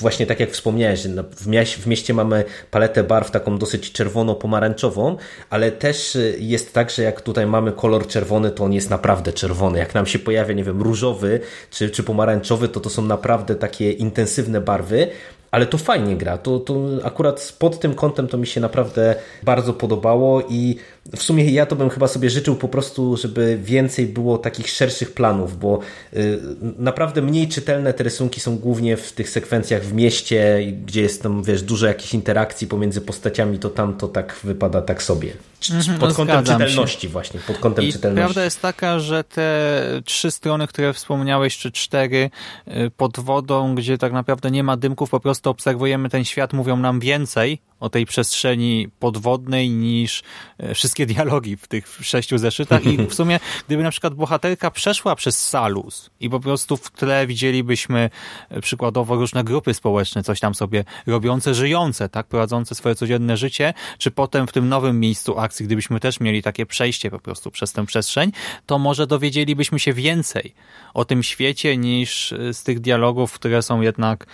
właśnie 0.00 0.26
tak 0.26 0.40
jak 0.40 0.50
wspomniałeś, 0.50 1.06
w, 1.36 1.46
mieście, 1.46 1.82
w 1.82 1.86
mieście 1.86 2.14
mamy 2.14 2.44
paletę 2.70 3.04
barw 3.04 3.30
taką 3.30 3.58
dosyć 3.58 3.92
czerwono-pomarańczową, 3.92 5.16
ale 5.50 5.72
też 5.72 6.16
y, 6.16 6.36
jest 6.40 6.74
tak, 6.74 6.90
że 6.90 7.02
jak 7.02 7.20
tutaj 7.20 7.46
mamy 7.46 7.72
kolor 7.72 8.06
czerwony, 8.06 8.50
to 8.50 8.64
on 8.64 8.72
jest 8.72 8.90
naprawdę 8.90 9.32
czerwony. 9.32 9.78
Jak 9.78 9.94
nam 9.94 10.06
się 10.06 10.18
pojawia, 10.18 10.54
nie 10.54 10.64
wiem, 10.64 10.82
różowy 10.82 11.40
czy, 11.70 11.90
czy 11.90 12.02
pomarańczowy, 12.02 12.68
to 12.68 12.80
to 12.80 12.90
są 12.90 13.02
naprawdę 13.02 13.54
takie 13.54 13.92
intensywne 13.92 14.60
barwy, 14.60 15.08
ale 15.50 15.66
to 15.66 15.78
fajnie 15.78 16.16
gra. 16.16 16.38
To, 16.38 16.60
to 16.60 16.74
akurat 17.04 17.56
pod 17.58 17.80
tym 17.80 17.94
kątem 17.94 18.28
to 18.28 18.38
mi 18.38 18.46
się 18.46 18.60
naprawdę 18.60 19.14
bardzo 19.42 19.72
podobało 19.72 20.42
i 20.48 20.76
w 21.16 21.22
sumie 21.22 21.44
ja 21.50 21.66
to 21.66 21.76
bym 21.76 21.90
chyba 21.90 22.08
sobie 22.08 22.30
życzył 22.30 22.56
po 22.56 22.68
prostu, 22.68 23.16
żeby 23.16 23.58
więcej 23.62 24.06
było 24.06 24.38
takich 24.38 24.68
szerszych 24.68 25.14
planów, 25.14 25.58
bo 25.58 25.78
y, 26.14 26.38
naprawdę 26.78 27.22
mniej 27.22 27.48
czytelne 27.48 27.92
te 27.94 28.04
rysunki 28.04 28.40
są 28.40 28.58
głównie 28.58 28.96
w 28.96 29.12
tych 29.12 29.30
sekwencjach 29.30 29.82
w 29.82 29.92
mieście, 29.92 30.60
gdzie 30.86 31.02
jest 31.02 31.22
tam, 31.22 31.42
wiesz, 31.42 31.62
dużo 31.62 31.86
jakichś 31.86 32.14
interakcji 32.14 32.66
pomiędzy 32.66 33.00
postaciami, 33.00 33.58
to 33.58 33.70
tam 33.70 33.96
to 33.96 34.08
tak 34.08 34.36
wypada 34.44 34.82
tak 34.82 35.02
sobie. 35.02 35.32
Mhm, 35.72 35.98
pod 35.98 36.14
kątem 36.14 36.44
czytelności 36.44 37.02
się. 37.02 37.08
właśnie, 37.08 37.40
pod 37.46 37.58
kątem 37.58 37.84
I 37.84 37.92
czytelności. 37.92 38.24
prawda 38.24 38.44
jest 38.44 38.62
taka, 38.62 38.98
że 38.98 39.24
te 39.24 39.80
trzy 40.04 40.30
strony, 40.30 40.66
które 40.66 40.92
wspomniałeś, 40.92 41.58
czy 41.58 41.72
cztery 41.72 42.30
y, 42.68 42.90
pod 42.96 43.20
wodą, 43.20 43.74
gdzie 43.74 43.98
tak 43.98 44.12
naprawdę 44.12 44.50
nie 44.50 44.62
ma 44.62 44.76
dymków, 44.76 45.10
po 45.10 45.20
prostu 45.20 45.50
obserwujemy 45.50 46.08
ten 46.08 46.24
świat, 46.24 46.52
mówią 46.52 46.76
nam 46.76 47.00
więcej 47.00 47.58
o 47.84 47.90
tej 47.90 48.06
przestrzeni 48.06 48.88
podwodnej 48.98 49.70
niż 49.70 50.22
e, 50.58 50.74
wszystkie 50.74 51.06
dialogi 51.06 51.56
w 51.56 51.68
tych 51.68 51.98
sześciu 52.02 52.38
zeszytach 52.38 52.86
i 52.86 52.96
w 52.96 53.14
sumie 53.14 53.40
gdyby 53.66 53.82
na 53.82 53.90
przykład 53.90 54.14
bohaterka 54.14 54.70
przeszła 54.70 55.16
przez 55.16 55.48
Salus 55.48 56.10
i 56.20 56.30
po 56.30 56.40
prostu 56.40 56.76
w 56.76 56.90
tle 56.90 57.26
widzielibyśmy 57.26 58.10
e, 58.48 58.60
przykładowo 58.60 59.14
różne 59.14 59.44
grupy 59.44 59.74
społeczne, 59.74 60.22
coś 60.22 60.40
tam 60.40 60.54
sobie 60.54 60.84
robiące, 61.06 61.54
żyjące, 61.54 62.08
tak, 62.08 62.26
prowadzące 62.26 62.74
swoje 62.74 62.94
codzienne 62.94 63.36
życie, 63.36 63.74
czy 63.98 64.10
potem 64.10 64.46
w 64.46 64.52
tym 64.52 64.68
nowym 64.68 65.00
miejscu 65.00 65.38
akcji, 65.38 65.66
gdybyśmy 65.66 66.00
też 66.00 66.20
mieli 66.20 66.42
takie 66.42 66.66
przejście 66.66 67.10
po 67.10 67.18
prostu 67.18 67.50
przez 67.50 67.72
tę 67.72 67.86
przestrzeń, 67.86 68.32
to 68.66 68.78
może 68.78 69.06
dowiedzielibyśmy 69.06 69.78
się 69.78 69.92
więcej 69.92 70.54
o 70.94 71.04
tym 71.04 71.22
świecie 71.22 71.76
niż 71.76 72.32
e, 72.32 72.54
z 72.54 72.62
tych 72.62 72.80
dialogów, 72.80 73.32
które 73.32 73.62
są 73.62 73.80
jednak 73.80 74.26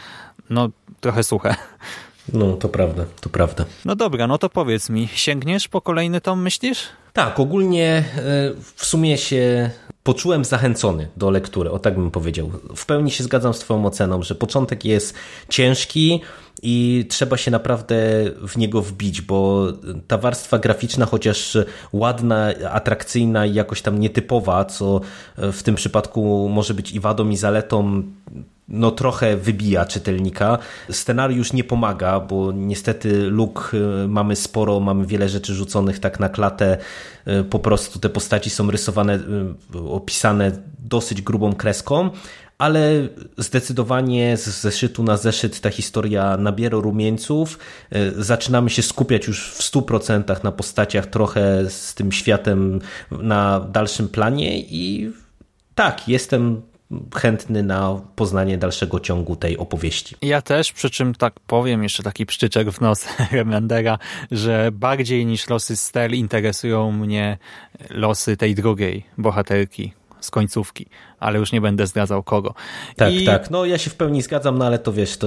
no, 0.50 0.68
trochę 1.00 1.22
suche. 1.22 1.54
No, 2.32 2.56
to 2.56 2.68
prawda, 2.68 3.04
to 3.20 3.28
prawda. 3.28 3.64
No 3.84 3.96
dobra, 3.96 4.26
no 4.26 4.38
to 4.38 4.48
powiedz 4.48 4.90
mi, 4.90 5.08
sięgniesz 5.14 5.68
po 5.68 5.80
kolejny 5.80 6.20
tom, 6.20 6.42
myślisz? 6.42 6.78
Tak, 7.12 7.40
ogólnie 7.40 7.86
e, 7.86 8.02
w 8.74 8.84
sumie 8.84 9.18
się 9.18 9.70
poczułem 10.02 10.44
zachęcony 10.44 11.08
do 11.16 11.30
lektury, 11.30 11.70
o 11.70 11.78
tak 11.78 11.94
bym 11.94 12.10
powiedział. 12.10 12.50
W 12.76 12.86
pełni 12.86 13.10
się 13.10 13.24
zgadzam 13.24 13.54
z 13.54 13.58
Twoją 13.58 13.86
oceną, 13.86 14.22
że 14.22 14.34
początek 14.34 14.84
jest 14.84 15.14
ciężki 15.48 16.20
i 16.62 17.06
trzeba 17.08 17.36
się 17.36 17.50
naprawdę 17.50 17.96
w 18.48 18.56
niego 18.56 18.82
wbić, 18.82 19.20
bo 19.20 19.66
ta 20.08 20.18
warstwa 20.18 20.58
graficzna, 20.58 21.06
chociaż 21.06 21.58
ładna, 21.92 22.48
atrakcyjna 22.70 23.46
i 23.46 23.54
jakoś 23.54 23.82
tam 23.82 24.00
nietypowa, 24.00 24.64
co 24.64 25.00
w 25.36 25.62
tym 25.62 25.74
przypadku 25.74 26.48
może 26.48 26.74
być 26.74 26.92
i 26.92 27.00
wadą, 27.00 27.28
i 27.28 27.36
zaletą, 27.36 28.02
no 28.70 28.90
trochę 28.90 29.36
wybija 29.36 29.84
czytelnika. 29.84 30.58
Scenariusz 30.90 31.52
nie 31.52 31.64
pomaga, 31.64 32.20
bo 32.20 32.52
niestety 32.52 33.30
luk 33.30 33.70
y, 33.74 34.08
mamy 34.08 34.36
sporo, 34.36 34.80
mamy 34.80 35.06
wiele 35.06 35.28
rzeczy 35.28 35.54
rzuconych 35.54 35.98
tak 35.98 36.20
na 36.20 36.28
klatę. 36.28 36.78
Y, 37.28 37.44
po 37.44 37.58
prostu 37.58 37.98
te 37.98 38.08
postaci 38.08 38.50
są 38.50 38.70
rysowane, 38.70 39.18
y, 39.74 39.78
opisane 39.78 40.52
dosyć 40.78 41.22
grubą 41.22 41.52
kreską, 41.52 42.10
ale 42.60 43.08
zdecydowanie 43.38 44.36
z 44.36 44.60
zeszytu 44.60 45.02
na 45.02 45.16
zeszyt 45.16 45.60
ta 45.60 45.70
historia 45.70 46.36
nabiera 46.36 46.78
rumieńców. 46.78 47.58
Zaczynamy 48.16 48.70
się 48.70 48.82
skupiać 48.82 49.26
już 49.26 49.50
w 49.50 49.60
100% 49.60 50.44
na 50.44 50.52
postaciach, 50.52 51.06
trochę 51.06 51.70
z 51.70 51.94
tym 51.94 52.12
światem 52.12 52.80
na 53.10 53.60
dalszym 53.60 54.08
planie 54.08 54.58
i 54.58 55.12
tak, 55.74 56.08
jestem 56.08 56.62
chętny 57.14 57.62
na 57.62 58.00
poznanie 58.16 58.58
dalszego 58.58 59.00
ciągu 59.00 59.36
tej 59.36 59.58
opowieści. 59.58 60.16
Ja 60.22 60.42
też, 60.42 60.72
przy 60.72 60.90
czym 60.90 61.14
tak 61.14 61.40
powiem, 61.40 61.82
jeszcze 61.82 62.02
taki 62.02 62.26
pszczyczek 62.26 62.70
w 62.70 62.80
nos 62.80 63.06
Remendera, 63.32 63.98
że 64.30 64.70
bardziej 64.72 65.26
niż 65.26 65.48
losy 65.48 65.76
Stel 65.76 66.12
interesują 66.12 66.92
mnie 66.92 67.38
losy 67.90 68.36
tej 68.36 68.54
drugiej 68.54 69.06
bohaterki 69.18 69.92
z 70.20 70.30
końcówki, 70.30 70.86
ale 71.18 71.38
już 71.38 71.52
nie 71.52 71.60
będę 71.60 71.86
zdradzał 71.86 72.22
kogo. 72.22 72.54
Tak, 72.96 73.12
I... 73.12 73.24
tak. 73.24 73.50
No 73.50 73.64
ja 73.64 73.78
się 73.78 73.90
w 73.90 73.94
pełni 73.94 74.22
zgadzam, 74.22 74.58
no 74.58 74.66
ale 74.66 74.78
to 74.78 74.92
wiesz, 74.92 75.16
to 75.16 75.26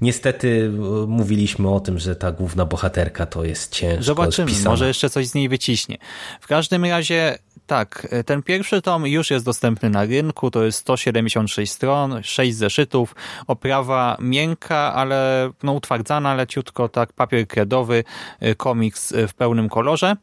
niestety 0.00 0.70
e, 0.74 1.06
mówiliśmy 1.06 1.70
o 1.70 1.80
tym, 1.80 1.98
że 1.98 2.16
ta 2.16 2.32
główna 2.32 2.64
bohaterka 2.64 3.26
to 3.26 3.44
jest 3.44 3.74
ciężko 3.74 4.02
Zobaczymy, 4.02 4.50
spisana. 4.50 4.70
może 4.70 4.88
jeszcze 4.88 5.10
coś 5.10 5.26
z 5.26 5.34
niej 5.34 5.48
wyciśnie. 5.48 5.98
W 6.40 6.46
każdym 6.46 6.84
razie 6.84 7.38
tak, 7.68 8.08
ten 8.26 8.42
pierwszy 8.42 8.82
tom 8.82 9.06
już 9.06 9.30
jest 9.30 9.44
dostępny 9.44 9.90
na 9.90 10.04
rynku, 10.04 10.50
to 10.50 10.64
jest 10.64 10.78
176 10.78 11.72
stron, 11.72 12.22
6 12.22 12.56
zeszytów, 12.56 13.14
oprawa 13.46 14.16
miękka, 14.20 14.94
ale 14.94 15.50
no, 15.62 15.72
utwardzana 15.72 16.34
leciutko, 16.34 16.88
tak, 16.88 17.12
papier 17.12 17.46
kredowy, 17.46 18.04
y, 18.42 18.54
komiks 18.54 19.14
w 19.28 19.34
pełnym 19.34 19.68
kolorze. 19.68 20.16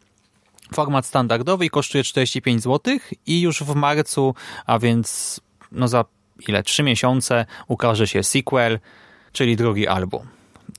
Format 0.73 1.05
standardowy 1.05 1.65
i 1.65 1.69
kosztuje 1.69 2.03
45 2.03 2.63
zł 2.63 2.97
i 3.25 3.41
już 3.41 3.63
w 3.63 3.75
marcu, 3.75 4.35
a 4.65 4.79
więc 4.79 5.39
no 5.71 5.87
za 5.87 6.05
ile? 6.47 6.63
Trzy 6.63 6.83
miesiące 6.83 7.45
ukaże 7.67 8.07
się 8.07 8.23
sequel, 8.23 8.79
czyli 9.31 9.55
drugi 9.55 9.87
album. 9.87 10.27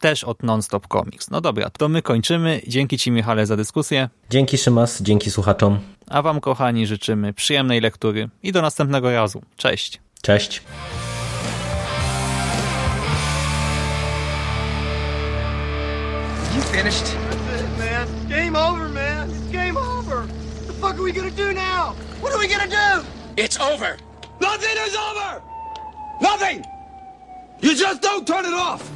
Też 0.01 0.25
od 0.25 0.43
Nonstop 0.43 0.87
Comics. 0.89 1.31
No 1.31 1.41
dobra, 1.41 1.71
to 1.71 1.89
my 1.89 2.03
kończymy. 2.03 2.61
Dzięki 2.67 2.99
Ci 2.99 3.11
Michale 3.11 3.47
za 3.47 3.57
dyskusję. 3.57 4.09
Dzięki 4.31 4.59
Szymas, 4.59 5.03
dzięki 5.03 5.31
słuchaczom. 5.31 5.79
A 6.11 6.23
Wam 6.23 6.41
kochani 6.41 6.87
życzymy 6.87 7.33
przyjemnej 7.33 7.81
lektury 7.81 8.29
i 8.43 8.53
do 8.53 8.63
następnego 8.63 9.13
razu. 9.13 9.43
Cześć. 9.57 10.01
Cześć. 10.23 10.63
You 16.57 16.63
finished? 16.63 17.26
Over, 18.67 18.89
man. 18.89 19.31
It's 19.31 19.39
game 19.53 19.77
over. 19.77 20.23
What 20.23 20.67
the 20.67 20.73
fuck 20.73 20.99
are 20.99 21.03
we 21.03 21.13
gonna 21.13 21.31
do 21.31 21.53
now? 21.53 21.95
What 22.21 22.33
are 22.33 22.39
we 22.39 22.49
gonna 22.49 22.69
do? 22.69 23.07
It's 23.37 23.59
over. 23.61 23.97
Nothing 24.41 24.77
is 24.79 24.95
over! 24.95 25.43
Nothing! 26.21 26.65
You 27.61 27.75
just 27.75 28.03
don't 28.03 28.27
turn 28.27 28.45
it 28.45 28.53
off! 28.53 28.91